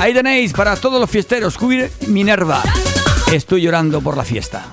[0.00, 2.62] Ahí tenéis para todos los fiesteros, Cubir Minerva.
[3.30, 4.64] Estoy llorando por la fiesta.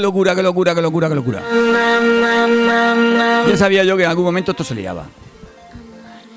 [0.00, 1.42] Qué locura, qué locura, qué locura, qué locura.
[3.48, 5.04] Ya sabía yo que en algún momento esto se liaba.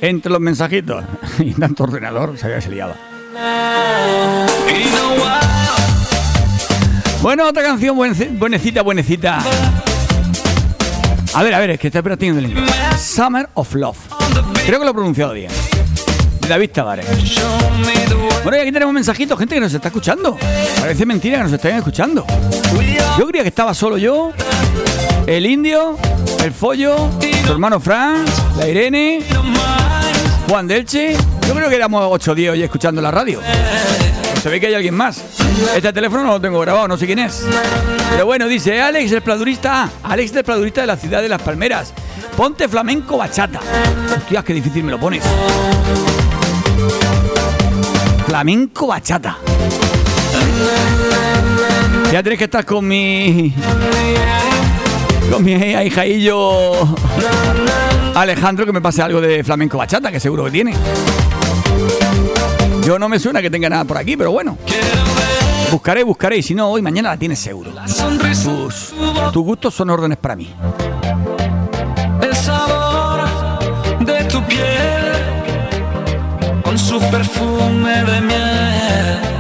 [0.02, 1.04] Entre los mensajitos
[1.40, 2.96] y tanto ordenador, sabía que se liaba.
[7.22, 9.40] Bueno, otra canción bueneci- buenecita, buenecita.
[11.34, 12.70] A ver, a ver, es que estoy practicando el inglés.
[13.00, 13.98] Summer of Love.
[14.66, 15.50] Creo que lo he pronunciado bien.
[16.44, 17.06] De David Tavares.
[18.44, 20.38] Bueno, y aquí tenemos mensajitos, gente que nos está escuchando.
[20.80, 22.26] Parece mentira que nos estén escuchando.
[23.18, 24.32] Yo creía que estaba solo yo,
[25.26, 25.98] el indio,
[26.44, 27.10] el follo,
[27.46, 29.24] tu hermano Franz, la Irene,
[30.50, 31.16] Juan Delche.
[31.48, 33.40] Yo creo que éramos 8 o 10 hoy escuchando la radio.
[34.42, 35.22] Se ve que hay alguien más.
[35.74, 37.46] Este teléfono no lo tengo grabado, no sé quién es.
[38.12, 39.90] Pero bueno, dice Alex, el pladurista.
[40.04, 41.94] Alex, el pladurista de la ciudad de Las Palmeras.
[42.36, 43.62] Ponte flamenco bachata.
[44.18, 45.24] Hostias, qué difícil me lo pones.
[48.34, 49.38] Flamenco bachata.
[52.12, 53.54] Ya tenéis que estar con mi.
[55.32, 56.72] con mi ahijadillo
[58.16, 60.74] Alejandro que me pase algo de flamenco bachata, que seguro que tiene.
[62.84, 64.58] Yo no me suena que tenga nada por aquí, pero bueno.
[65.72, 67.70] Buscaré, buscaré, y si no, hoy, mañana la tienes seguro.
[68.44, 68.96] Tus,
[69.32, 70.52] tus gustos son órdenes para mí.
[76.94, 79.33] Su perfume de miel.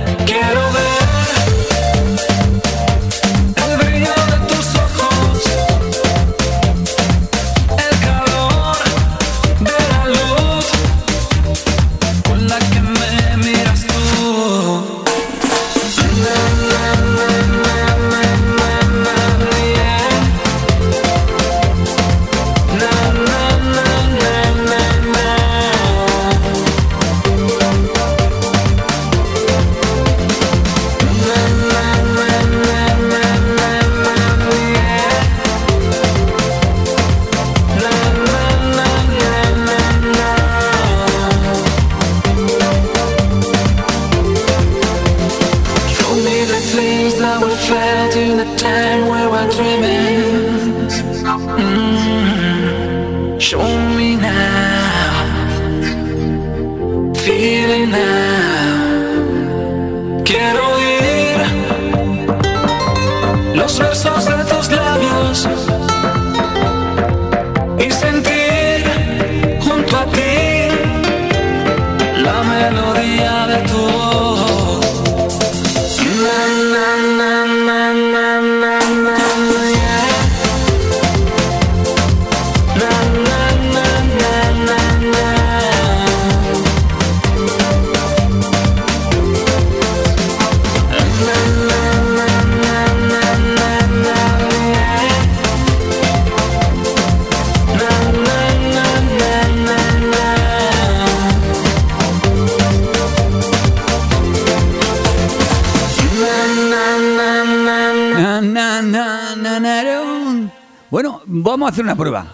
[111.53, 112.25] Vamos a hacer una prueba.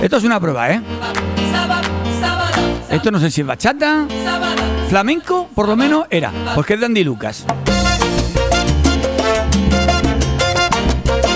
[0.00, 0.80] Esto es una prueba, ¿eh?
[2.88, 4.06] Esto no sé si es bachata,
[4.88, 7.44] flamenco, por lo menos era, porque es de Andy Lucas.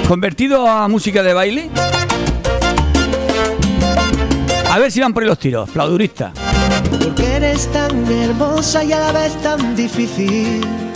[0.06, 1.70] Convertido a música de baile.
[4.70, 6.32] A ver si van por ahí los tiros, plaudurista.
[7.02, 10.91] Porque eres tan hermosa y a la vez tan difícil.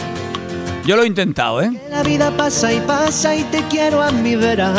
[0.87, 1.73] Yo lo he intentado, ¿eh?
[1.91, 4.73] La vida pasa y pasa y te quiero a mi vera.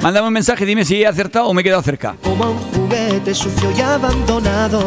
[0.00, 2.16] Mándame un mensaje, dime si he acertado o me he quedado cerca.
[2.24, 4.82] Como un juguete sucio y abandonado.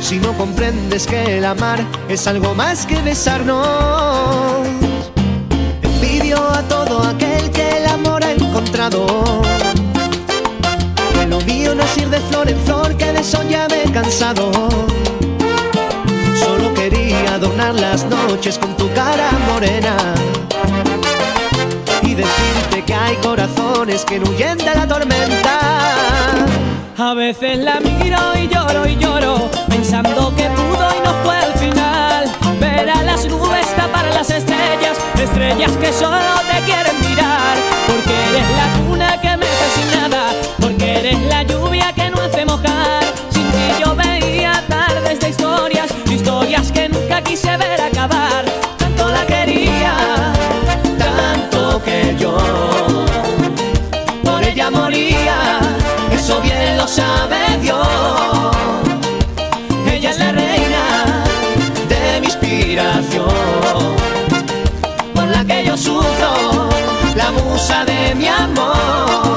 [0.00, 1.78] Si no comprendes que el amar
[2.08, 4.66] es algo más que besarnos.
[5.80, 9.06] Envidio a todo aquel que el amor ha encontrado.
[11.14, 13.84] Que lo mío no es ir de flor en flor, que de eso ya me
[13.84, 14.50] he cansado.
[16.44, 19.96] Solo quería adornar las noches con tu cara morena
[22.02, 25.58] y decirte que hay corazones que no huyen de la tormenta.
[26.98, 31.52] A veces la miro y lloro y lloro, pensando que pudo y no fue el
[31.54, 32.24] final.
[32.60, 37.56] Ver a las nubes tapar las estrellas, estrellas que solo te quieren mirar.
[37.86, 39.46] Porque eres la cuna que me
[40.00, 41.71] nada, porque eres la lluvia
[47.32, 48.44] quise ver acabar.
[48.76, 49.94] Tanto la quería,
[50.98, 52.36] Tanto que yo
[54.22, 55.38] por ella moría,
[56.12, 57.86] eso bien lo sabe Dios.
[59.90, 60.84] Ella es la reina
[61.92, 63.86] de mi inspiración,
[65.14, 66.68] por la que yo sufro,
[67.16, 69.31] la musa de mi amor.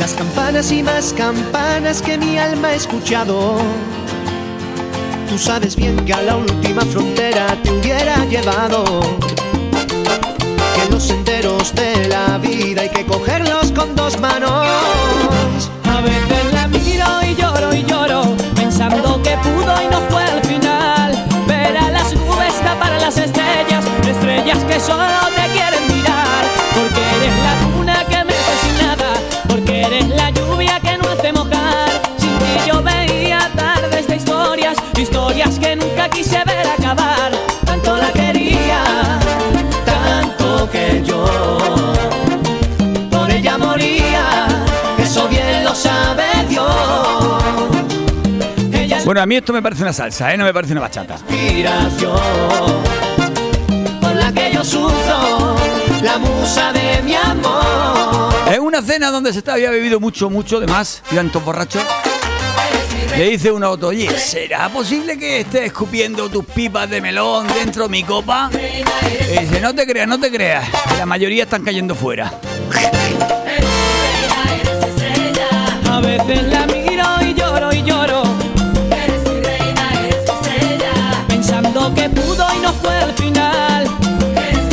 [0.00, 3.58] Las campanas y más campanas que mi alma ha escuchado.
[5.28, 9.03] Tú sabes bien que a la última frontera te hubiera llevado.
[49.14, 50.36] Bueno, a mí esto me parece una salsa, ¿eh?
[50.36, 51.18] No me parece una bachata.
[54.00, 55.54] por la que yo sufro,
[56.02, 58.34] la musa de mi amor.
[58.52, 61.84] En una cena donde se había bebido mucho, mucho de más, iban todos borrachos.
[63.16, 67.46] Le dice uno a otro, oye, ¿será posible que estés escupiendo tus pipas de melón
[67.54, 68.50] dentro de mi copa?
[68.52, 72.32] Y dice, no te creas, no te creas, que la mayoría están cayendo fuera.
[75.88, 76.66] A veces la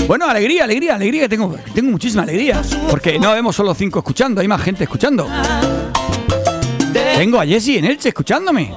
[0.07, 2.61] Bueno, alegría, alegría, alegría, tengo, tengo muchísima alegría.
[2.89, 5.25] Porque no vemos solo cinco escuchando, hay más gente escuchando.
[7.15, 8.73] Tengo a Jessie en Elche escuchándome.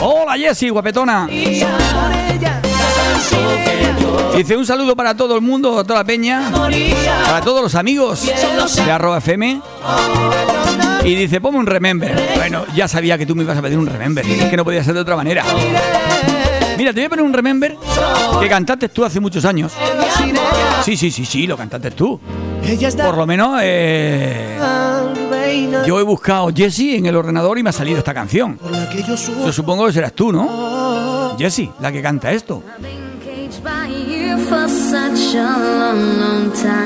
[0.00, 1.28] Hola Jessie, guapetona.
[4.36, 6.50] Dice un saludo para todo el mundo, a toda la peña,
[7.26, 8.26] para todos los amigos
[8.84, 9.60] de arroba FM.
[11.04, 12.28] Y dice, ponme un remember.
[12.36, 14.26] Bueno, ya sabía que tú me ibas a pedir un remember.
[14.26, 15.44] Es que no podía ser de otra manera.
[16.80, 17.76] Mira, te voy a poner un remember
[18.40, 19.70] que cantaste tú hace muchos años.
[20.82, 22.18] Sí, sí, sí, sí, lo cantaste tú.
[23.04, 24.58] Por lo menos eh,
[25.86, 28.58] yo he buscado Jessie en el ordenador y me ha salido esta canción.
[29.44, 31.36] Yo supongo que serás tú, ¿no?
[31.36, 32.62] Jessie, la que canta esto.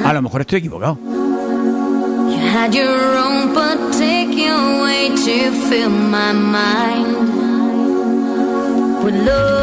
[0.05, 0.99] A lo mejor estoy equivocado.
[1.05, 7.44] You had your own particular way to fill my mind.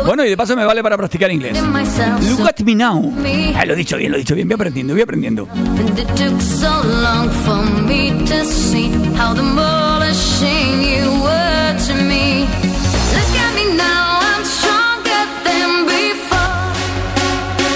[0.05, 1.57] Bueno, y de paso me vale para practicar inglés.
[1.61, 3.13] Look at me now.
[3.55, 4.47] Ah, lo he dicho bien, lo he dicho bien.
[4.47, 5.47] Voy aprendiendo, voy aprendiendo.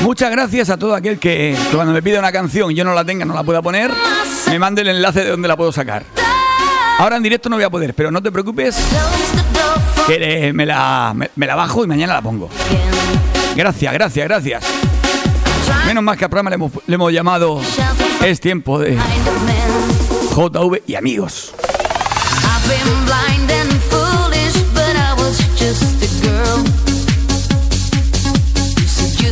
[0.01, 2.93] Muchas gracias a todo aquel que, que cuando me pide una canción y yo no
[2.93, 3.91] la tenga, no la pueda poner,
[4.49, 6.03] me mande el enlace de donde la puedo sacar.
[6.99, 8.77] Ahora en directo no voy a poder, pero no te preocupes,
[10.07, 12.49] que eh, me la, me- me la bajo y mañana la pongo.
[13.55, 14.63] Gracias, gracias, gracias.
[15.87, 17.61] Menos mal que al programa le hemos, le hemos llamado
[18.23, 18.97] Es tiempo de
[20.35, 21.53] JV y amigos.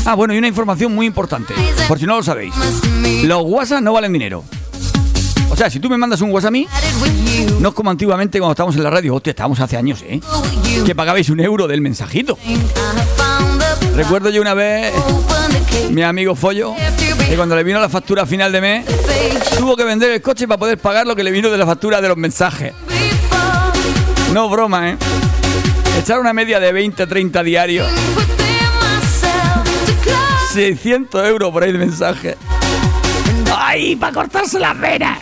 [0.05, 1.53] Ah, bueno, y una información muy importante,
[1.87, 2.53] por si no lo sabéis.
[3.23, 4.43] Los WhatsApp no valen dinero.
[5.69, 6.53] Si tú me mandas un WhatsApp
[7.59, 9.15] no es como antiguamente cuando estábamos en la radio.
[9.15, 10.19] Hostia, estábamos hace años, ¿eh?
[10.85, 12.37] Que pagabais un euro del mensajito.
[13.95, 14.93] Recuerdo yo una vez,
[15.91, 16.73] mi amigo Follo,
[17.29, 18.85] que cuando le vino la factura final de mes,
[19.57, 22.01] tuvo que vender el coche para poder pagar lo que le vino de la factura
[22.01, 22.73] de los mensajes.
[24.33, 24.97] No broma, ¿eh?
[25.99, 27.87] Echar una media de 20, 30 diarios.
[30.53, 32.37] 600 euros por ahí de mensaje.
[33.55, 35.19] ¡Ay, para cortarse las venas!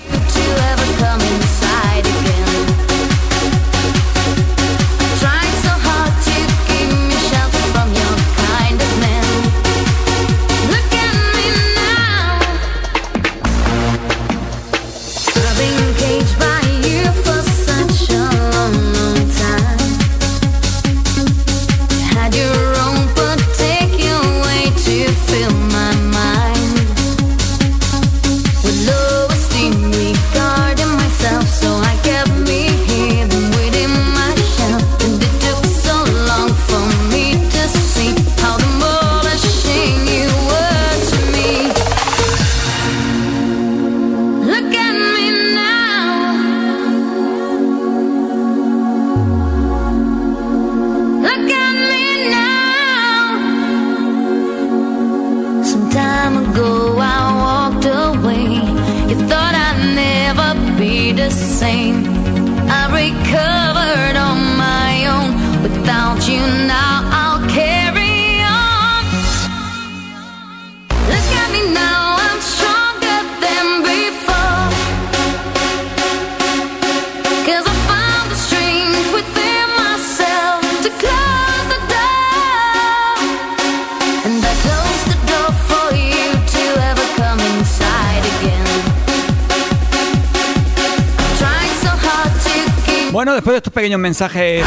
[93.62, 94.66] Estos pequeños mensajes,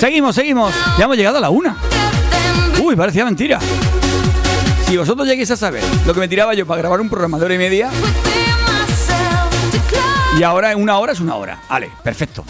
[0.00, 0.74] seguimos, seguimos.
[0.98, 1.76] Ya hemos llegado a la una.
[2.82, 3.60] Uy, parecía mentira.
[4.88, 7.44] Si vosotros lleguéis a saber lo que me tiraba yo para grabar un programa de
[7.44, 7.90] hora y media,
[10.36, 11.60] y ahora una hora es una hora.
[11.68, 12.44] Vale, perfecto.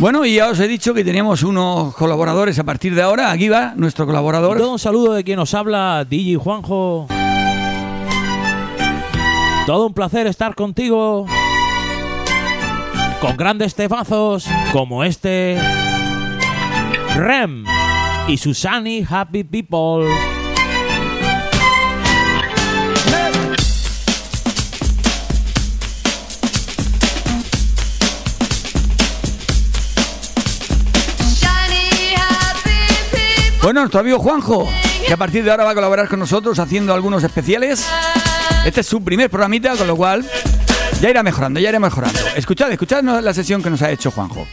[0.00, 3.30] Bueno, y ya os he dicho que teníamos unos colaboradores a partir de ahora.
[3.32, 4.58] Aquí va nuestro colaborador.
[4.62, 7.06] Un saludo de quien nos habla, DJ Juanjo.
[9.66, 11.26] Todo un placer estar contigo.
[13.20, 15.58] Con grandes temazos como este.
[17.16, 17.66] Rem
[18.26, 20.08] y Susani Happy People.
[33.70, 34.68] Bueno, nuestro amigo Juanjo,
[35.06, 37.86] que a partir de ahora va a colaborar con nosotros haciendo algunos especiales.
[38.66, 40.28] Este es su primer programita, con lo cual
[41.00, 42.18] ya irá mejorando, ya irá mejorando.
[42.34, 44.44] Escuchad, escuchad la sesión que nos ha hecho Juanjo.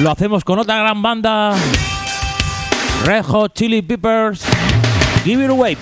[0.00, 1.54] Lo hacemos con otra gran banda.
[3.04, 4.42] Red Hot Chili Peppers.
[5.24, 5.76] Give it away.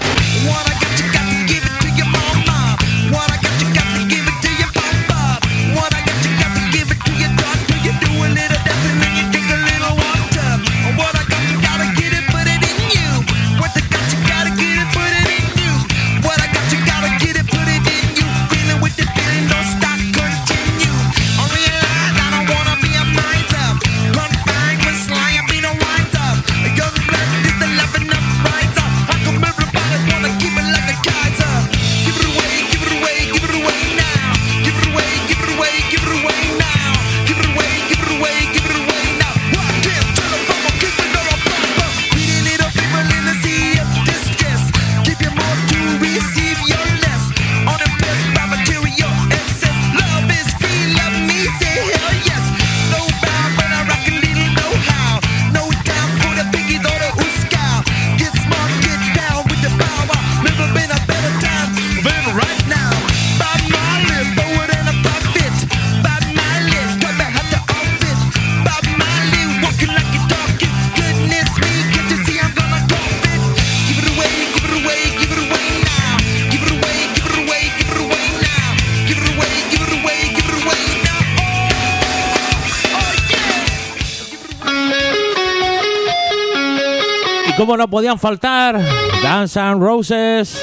[87.76, 88.80] No podían faltar
[89.22, 90.62] Guns N' Roses.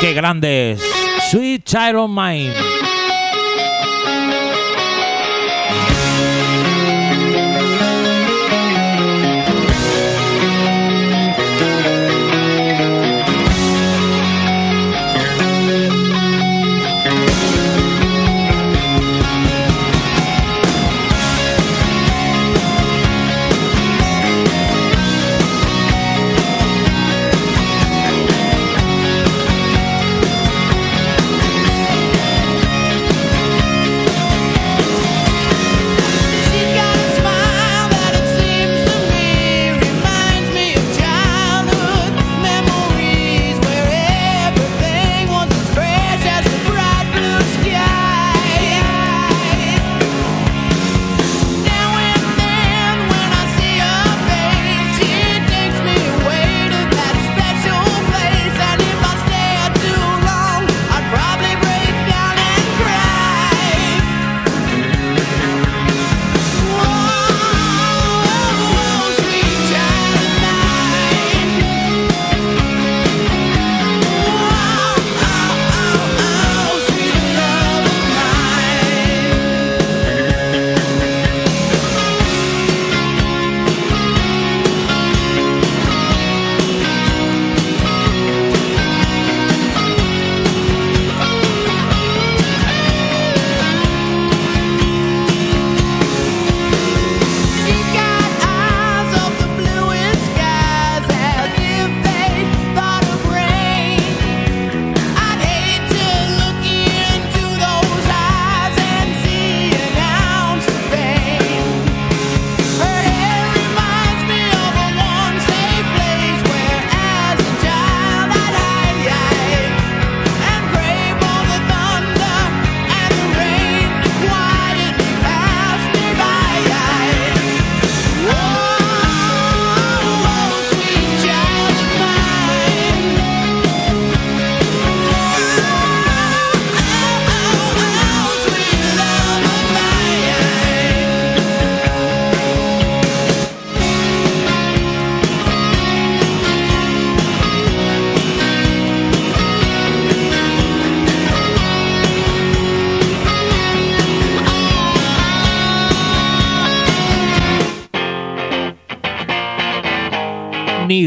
[0.00, 0.82] ¡Qué grandes!
[1.30, 2.54] Sweet Child of Mine.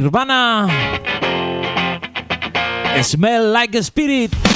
[0.03, 0.67] Nirvana.
[3.03, 4.52] Smell like a spirit.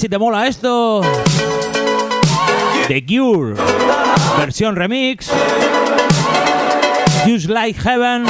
[0.00, 1.02] Si te mola esto.
[2.88, 3.54] The Cure.
[4.38, 5.30] Versión remix.
[7.26, 8.24] Just Like Heaven.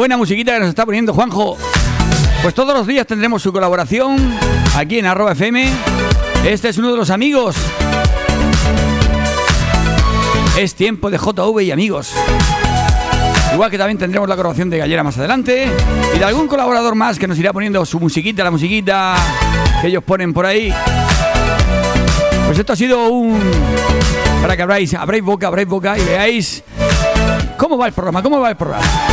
[0.00, 1.58] Buena musiquita que nos está poniendo Juanjo.
[2.40, 4.34] Pues todos los días tendremos su colaboración
[4.74, 5.68] aquí en arroba FM.
[6.42, 7.54] Este es uno de los amigos.
[10.56, 12.14] Es tiempo de JV y amigos.
[13.52, 15.68] Igual que también tendremos la colaboración de Gallera más adelante.
[16.16, 19.16] Y de algún colaborador más que nos irá poniendo su musiquita, la musiquita
[19.82, 20.72] que ellos ponen por ahí.
[22.46, 23.38] Pues esto ha sido un...
[24.40, 26.64] Para que abráis, abráis boca, abráis boca y veáis
[27.58, 29.09] cómo va el programa, cómo va el programa.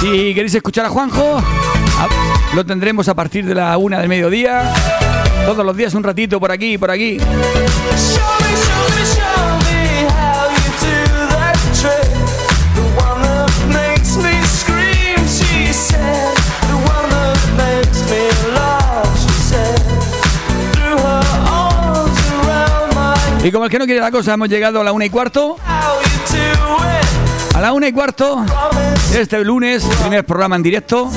[0.00, 4.72] Si queréis escuchar a Juanjo, a- lo tendremos a partir de la una del mediodía.
[5.44, 7.18] Todos los días un ratito por aquí y por aquí.
[23.44, 25.56] Y como el que no quiere la cosa, hemos llegado a la una y cuarto.
[27.58, 28.46] A la una y cuarto,
[29.12, 31.10] este lunes, primer programa en directo,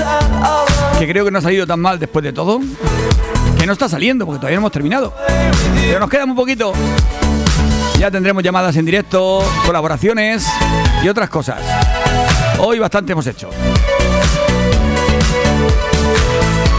[0.98, 2.60] que creo que no ha salido tan mal después de todo.
[3.60, 5.14] Que no está saliendo, porque todavía no hemos terminado.
[5.76, 6.74] Pero nos queda muy poquito.
[8.00, 10.48] Ya tendremos llamadas en directo, colaboraciones
[11.04, 11.60] y otras cosas.
[12.58, 13.52] Hoy bastante hemos hecho.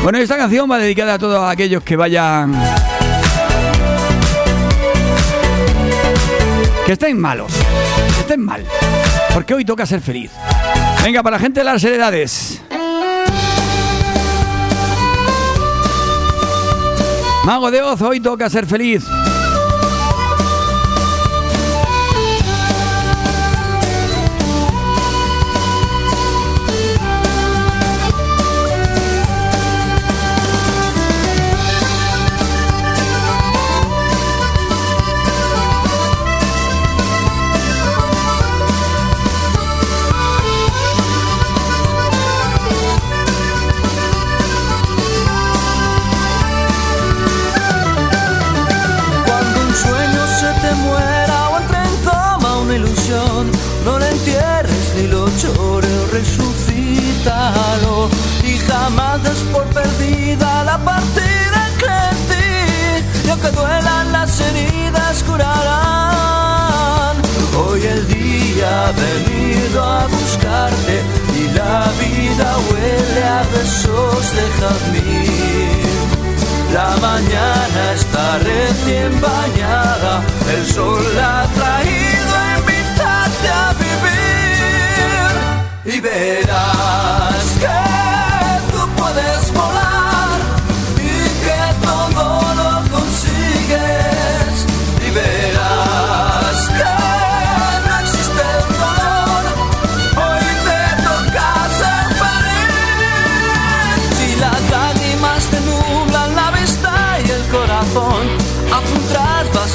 [0.03, 2.53] Bueno, esta canción va dedicada a todos aquellos que vayan...
[6.85, 7.53] Que estén malos,
[8.17, 8.67] que estén mal.
[9.35, 10.31] Porque hoy toca ser feliz.
[11.03, 12.61] Venga, para la gente de las heredades.
[17.45, 19.05] Mago de Oz, hoy toca ser feliz.
[60.33, 62.49] Perdida la partida en ti,
[63.25, 67.17] y aunque duelan las heridas curarán.
[67.57, 71.03] Hoy el día ha venido a buscarte
[71.39, 75.81] y la vida huele a besos de jazmín.
[76.73, 80.23] La mañana está recién bañada,
[80.55, 85.33] el sol ha traído a invitarte a vivir
[85.97, 87.81] y verás que
[88.73, 89.82] tú puedes volar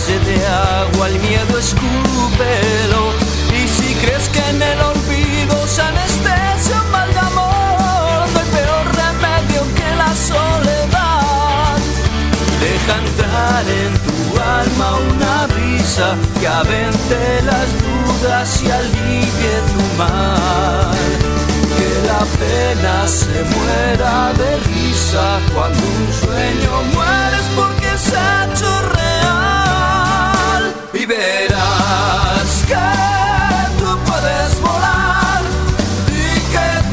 [0.07, 3.11] de agua, el miedo escúpelo.
[3.51, 8.49] Y si crees que en el olvido se anestesia un mal de amor, no hay
[8.55, 11.77] peor remedio que la soledad.
[12.61, 20.95] Deja entrar en tu alma una brisa que avente las dudas y alivie tu mal.
[21.75, 28.96] Que la pena se muera de risa cuando un sueño mueres porque se ha hecho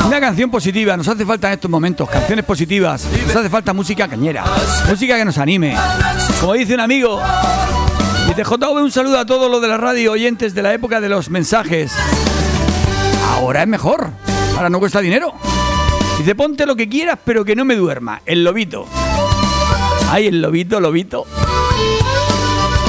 [0.06, 4.06] Una canción positiva, nos hace falta en estos momentos, canciones positivas, nos hace falta música
[4.06, 4.44] cañera,
[4.88, 5.76] música que nos anime.
[6.40, 7.20] Como dice un amigo,
[8.28, 11.08] dice JV, un saludo a todos los de la radio oyentes de la época de
[11.08, 11.92] los mensajes.
[13.30, 14.10] Ahora es mejor,
[14.56, 15.34] ahora no cuesta dinero.
[16.18, 18.22] Dice, ponte lo que quieras, pero que no me duerma.
[18.24, 18.86] El lobito.
[20.10, 21.26] Ay, el lobito, lobito.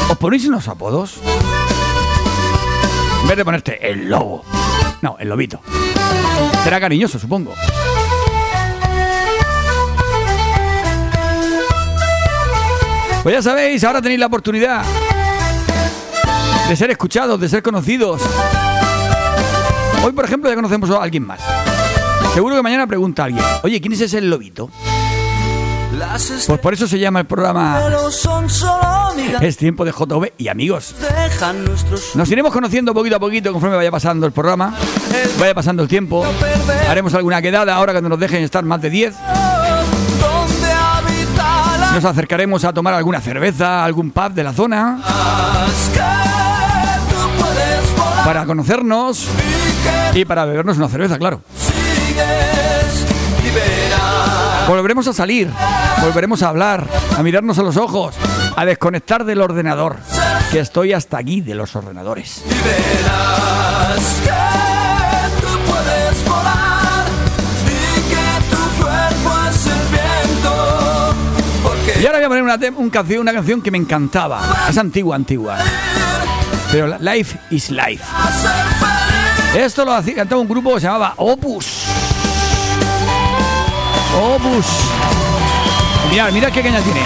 [0.10, 1.19] ¿Os ponéis unos apodos?
[3.22, 4.44] En vez de ponerte el lobo.
[5.02, 5.60] No, el lobito.
[6.64, 7.53] Será cariñoso, supongo.
[13.23, 14.84] Pues ya sabéis, ahora tenéis la oportunidad
[16.69, 18.22] de ser escuchados, de ser conocidos.
[20.03, 21.40] Hoy, por ejemplo, ya conocemos a alguien más.
[22.36, 24.69] Seguro que mañana pregunta alguien, oye, ¿quién es ese lobito?
[26.47, 27.81] Pues por eso se llama el programa
[29.41, 30.95] Es tiempo de JV y amigos.
[32.13, 34.73] Nos iremos conociendo poquito a poquito conforme vaya pasando el programa,
[35.37, 36.25] vaya pasando el tiempo.
[36.89, 39.13] Haremos alguna quedada ahora cuando nos dejen estar más de 10.
[40.21, 45.01] donde habita la Nos acercaremos a tomar alguna cerveza, algún pub de la zona
[48.23, 49.27] para conocernos
[50.13, 51.41] y para bebernos una cerveza, claro.
[51.57, 53.05] sigues
[53.43, 55.47] y Volveremos a salir,
[56.01, 58.15] volveremos a hablar, a mirarnos a los ojos,
[58.55, 59.97] a desconectar del ordenador,
[60.51, 62.43] que estoy hasta aquí de los ordenadores.
[62.45, 67.05] y verás que tú puedes volar
[67.63, 71.15] y que tu cuerpo es el viento
[71.61, 74.41] porque Y ahora voy a poner una, un canción, una canción que me encantaba.
[74.67, 75.57] Es antigua, antigua.
[76.71, 78.03] Pero Life is Life.
[79.55, 81.84] Esto lo hacía, cantaba un grupo que se llamaba Opus.
[84.15, 84.65] Opus.
[86.09, 87.01] Mirad, mirad qué caña tiene.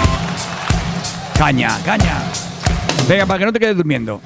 [1.36, 2.22] Caña, caña.
[3.08, 4.20] Venga, para que no te quedes durmiendo.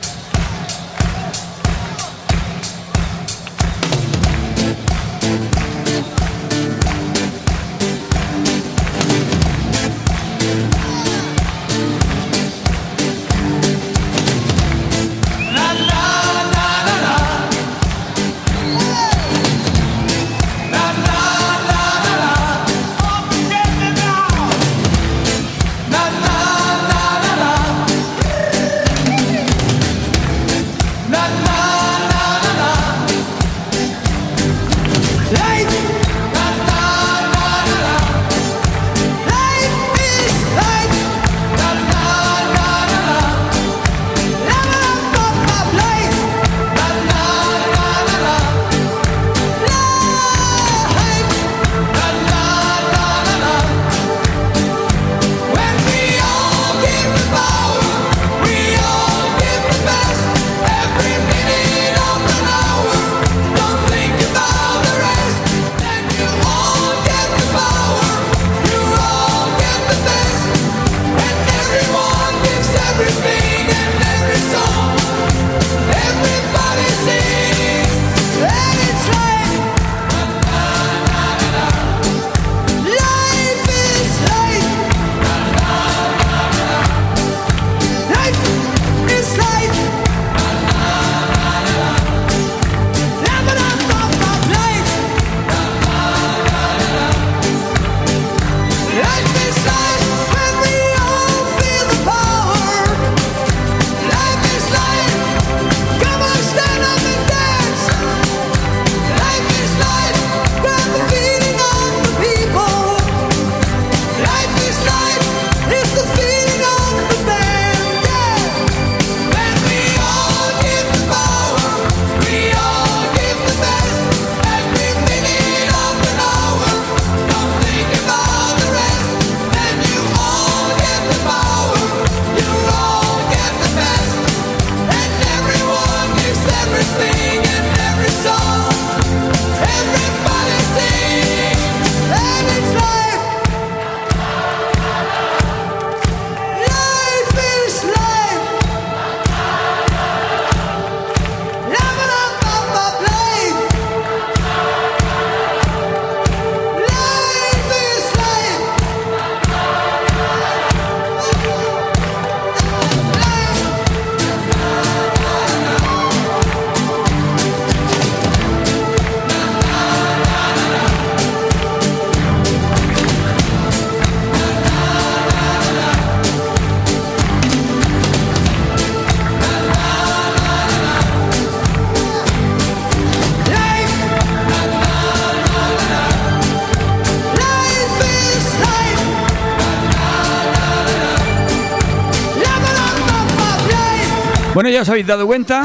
[194.74, 195.64] Ya os habéis dado cuenta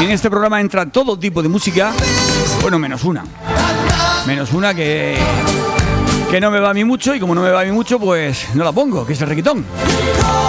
[0.00, 1.92] en este programa entra todo tipo de música,
[2.60, 3.24] bueno, menos una.
[4.26, 5.16] Menos una que,
[6.28, 8.00] que no me va a mí mucho y como no me va a mí mucho,
[8.00, 9.64] pues no la pongo, que es el requitón.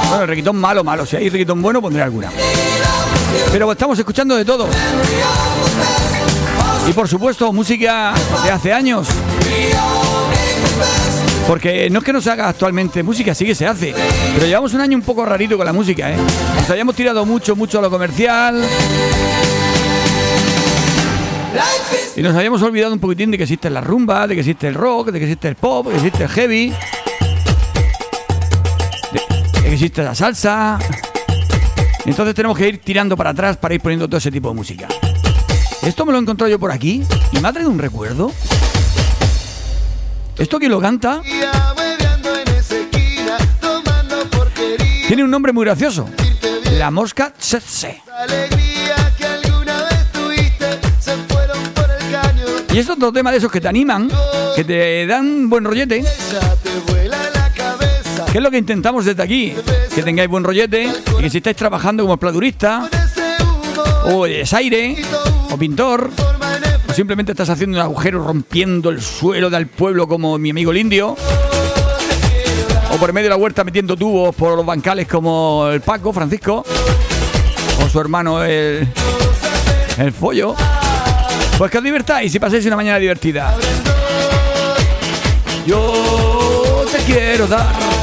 [0.07, 1.05] Bueno, el requitón malo, malo.
[1.05, 2.31] Si hay requitón bueno, pondré alguna.
[3.51, 4.67] Pero estamos escuchando de todo.
[6.89, 9.07] Y por supuesto, música de hace años.
[11.49, 13.95] Porque no es que no se haga actualmente música, sí que se hace.
[14.35, 16.15] Pero llevamos un año un poco rarito con la música, ¿eh?
[16.55, 18.63] Nos hayamos tirado mucho, mucho a lo comercial.
[22.15, 24.75] Y nos habíamos olvidado un poquitín de que existe la rumba, de que existe el
[24.75, 26.73] rock, de que existe el pop, de que existe el heavy,
[29.11, 30.77] de, que existe la salsa.
[32.05, 34.87] Entonces tenemos que ir tirando para atrás para ir poniendo todo ese tipo de música.
[35.81, 37.01] Esto me lo he encontrado yo por aquí
[37.31, 38.31] y me ha traído un recuerdo.
[40.39, 41.21] Esto que lo canta
[45.07, 46.07] tiene un nombre muy gracioso.
[46.77, 48.01] La mosca tsetse.
[52.71, 54.09] Y es otro tema de esos que te animan,
[54.55, 56.05] que te dan buen rollete.
[58.31, 59.55] ¿Qué es lo que intentamos desde aquí?
[59.93, 62.87] Que tengáis buen rollete y que si estáis trabajando como pladurista,
[64.05, 65.03] o desaire,
[65.49, 66.11] o pintor,
[66.99, 71.15] simplemente estás haciendo un agujero rompiendo el suelo del pueblo como mi amigo el indio,
[72.91, 76.65] o por medio de la huerta metiendo tubos por los bancales como el Paco, Francisco,
[77.81, 78.85] o su hermano el,
[79.97, 80.57] el Follo,
[81.57, 83.55] pues que os divertáis y paséis una mañana divertida.
[85.65, 87.98] Yo te quiero dar.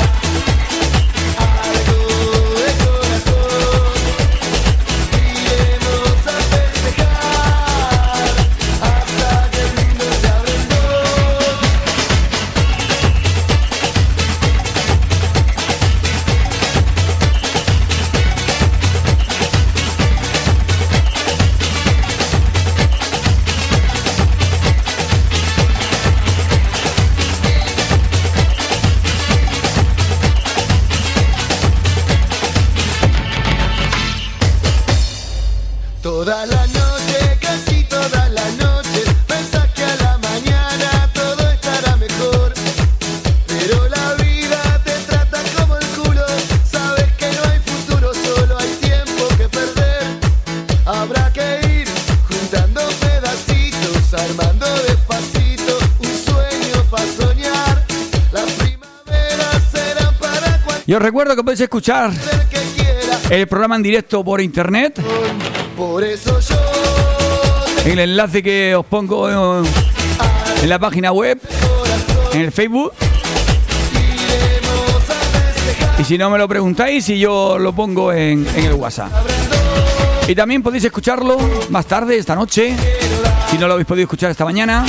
[60.98, 62.10] Recuerdo que podéis escuchar
[63.30, 65.00] el programa en directo por internet.
[65.76, 66.56] Por eso yo
[67.84, 69.28] El enlace que os pongo
[69.60, 69.66] en,
[70.62, 71.38] en la página web,
[72.32, 72.92] en el Facebook.
[75.98, 79.10] Y si no me lo preguntáis, y yo lo pongo en, en el WhatsApp.
[80.28, 81.38] Y también podéis escucharlo
[81.70, 82.74] más tarde, esta noche,
[83.50, 84.84] si no lo habéis podido escuchar esta mañana,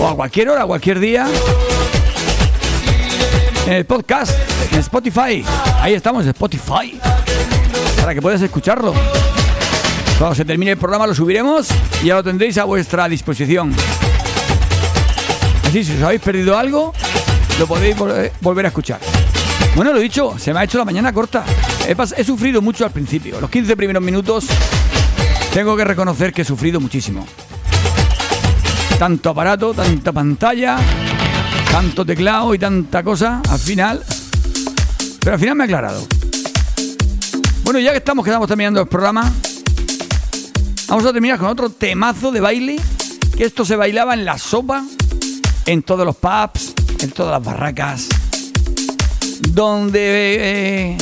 [0.00, 1.26] o a cualquier hora, a cualquier día,
[3.70, 4.32] en podcast,
[4.72, 5.44] en Spotify.
[5.80, 6.98] Ahí estamos, en Spotify,
[8.00, 8.92] para que puedas escucharlo.
[10.18, 11.68] Cuando se termine el programa lo subiremos
[12.02, 13.72] y ya lo tendréis a vuestra disposición.
[15.66, 16.92] Así, si os habéis perdido algo,
[17.58, 18.98] lo podéis vol- volver a escuchar.
[19.76, 21.44] Bueno, lo dicho, se me ha hecho la mañana corta.
[21.86, 23.40] He, he sufrido mucho al principio.
[23.40, 24.46] Los 15 primeros minutos
[25.54, 27.24] tengo que reconocer que he sufrido muchísimo.
[28.98, 30.76] Tanto aparato, tanta pantalla,
[31.70, 34.02] tanto teclado y tanta cosa, al final.
[35.20, 36.06] Pero al final me ha aclarado.
[37.64, 39.32] Bueno, ya que estamos, quedamos terminando el programa.
[40.88, 42.76] Vamos a terminar con otro temazo de baile.
[43.36, 44.84] Que esto se bailaba en la sopa,
[45.66, 48.08] en todos los pubs, en todas las barracas.
[49.50, 50.36] Donde,
[50.90, 50.96] eh,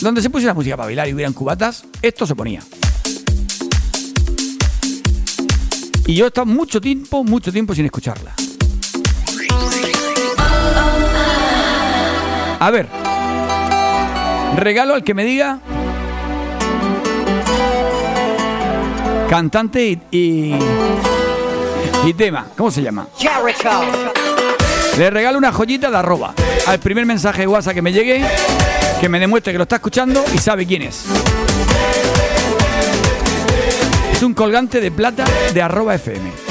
[0.00, 2.62] donde se pusiera música para bailar y hubieran cubatas, esto se ponía.
[6.06, 8.34] Y yo he estado mucho tiempo, mucho tiempo sin escucharla.
[12.60, 12.86] A ver,
[14.56, 15.58] regalo al que me diga
[19.30, 20.54] cantante y, y,
[22.04, 22.46] y tema.
[22.58, 23.06] ¿Cómo se llama?
[24.98, 26.34] Le regalo una joyita de arroba
[26.66, 28.22] al primer mensaje de WhatsApp que me llegue,
[29.00, 31.06] que me demuestre que lo está escuchando y sabe quién es.
[34.12, 35.24] Es un colgante de plata
[35.54, 36.49] de arroba FM.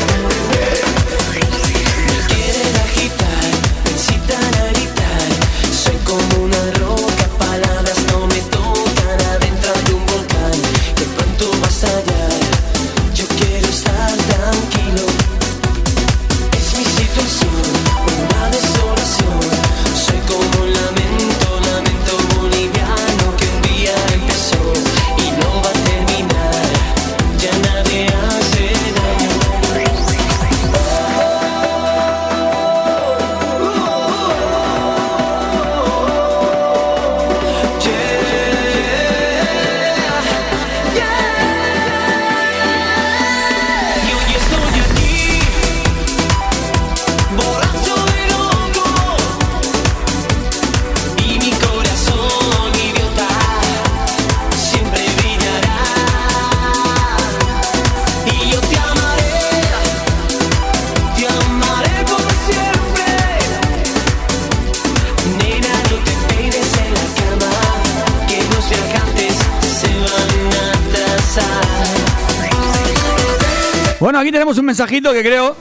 [74.10, 75.56] Bueno, aquí tenemos un mensajito que creo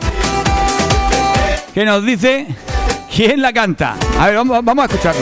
[1.74, 2.46] que nos dice
[3.14, 3.94] quién la canta.
[4.18, 5.20] A ver, vamos, a escucharlo.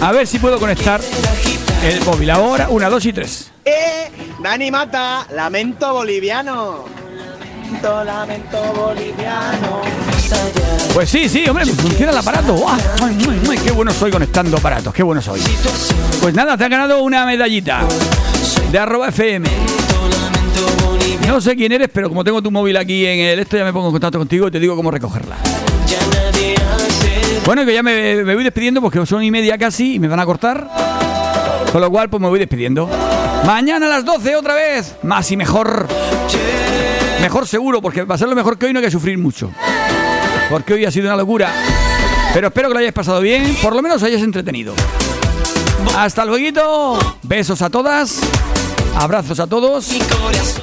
[0.00, 1.00] A ver si puedo conectar
[1.82, 2.30] el móvil.
[2.30, 3.50] Ahora, una, dos y tres.
[3.64, 4.08] ¡Eh!
[4.40, 6.84] Dani Mata, lamento boliviano.
[7.16, 10.05] Lamento, lamento boliviano.
[10.94, 12.64] Pues sí, sí, hombre, funciona el aparato.
[12.68, 13.16] Ay,
[13.50, 14.94] ay, ¡Qué bueno soy conectando aparatos!
[14.94, 15.40] ¡Qué bueno soy!
[16.20, 17.82] Pues nada, te ha ganado una medallita
[18.72, 19.48] de arroba FM.
[21.26, 23.72] No sé quién eres, pero como tengo tu móvil aquí en el esto, ya me
[23.72, 25.36] pongo en contacto contigo y te digo cómo recogerla.
[27.44, 30.20] Bueno, que ya me, me voy despidiendo porque son y media casi y me van
[30.20, 30.68] a cortar.
[31.72, 32.88] Con lo cual, pues me voy despidiendo.
[33.44, 34.96] Mañana a las 12 otra vez.
[35.02, 35.86] Más y mejor.
[37.20, 39.50] Mejor seguro, porque va a ser lo mejor que hoy no hay que sufrir mucho.
[40.50, 41.52] Porque hoy ha sido una locura.
[42.32, 43.56] Pero espero que lo hayáis pasado bien.
[43.62, 44.74] Por lo menos hayáis entretenido.
[45.96, 46.98] Hasta luego.
[47.22, 48.20] Besos a todas.
[48.96, 49.90] Abrazos a todos.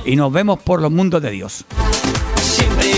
[0.06, 1.66] Y nos vemos por los mundos de Dios.
[2.42, 2.92] siempre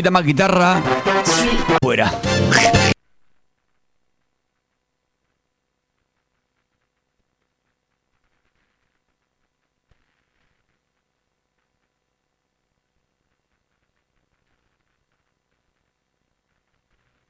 [0.00, 0.82] musiquita más guitarra.
[1.82, 2.10] Fuera.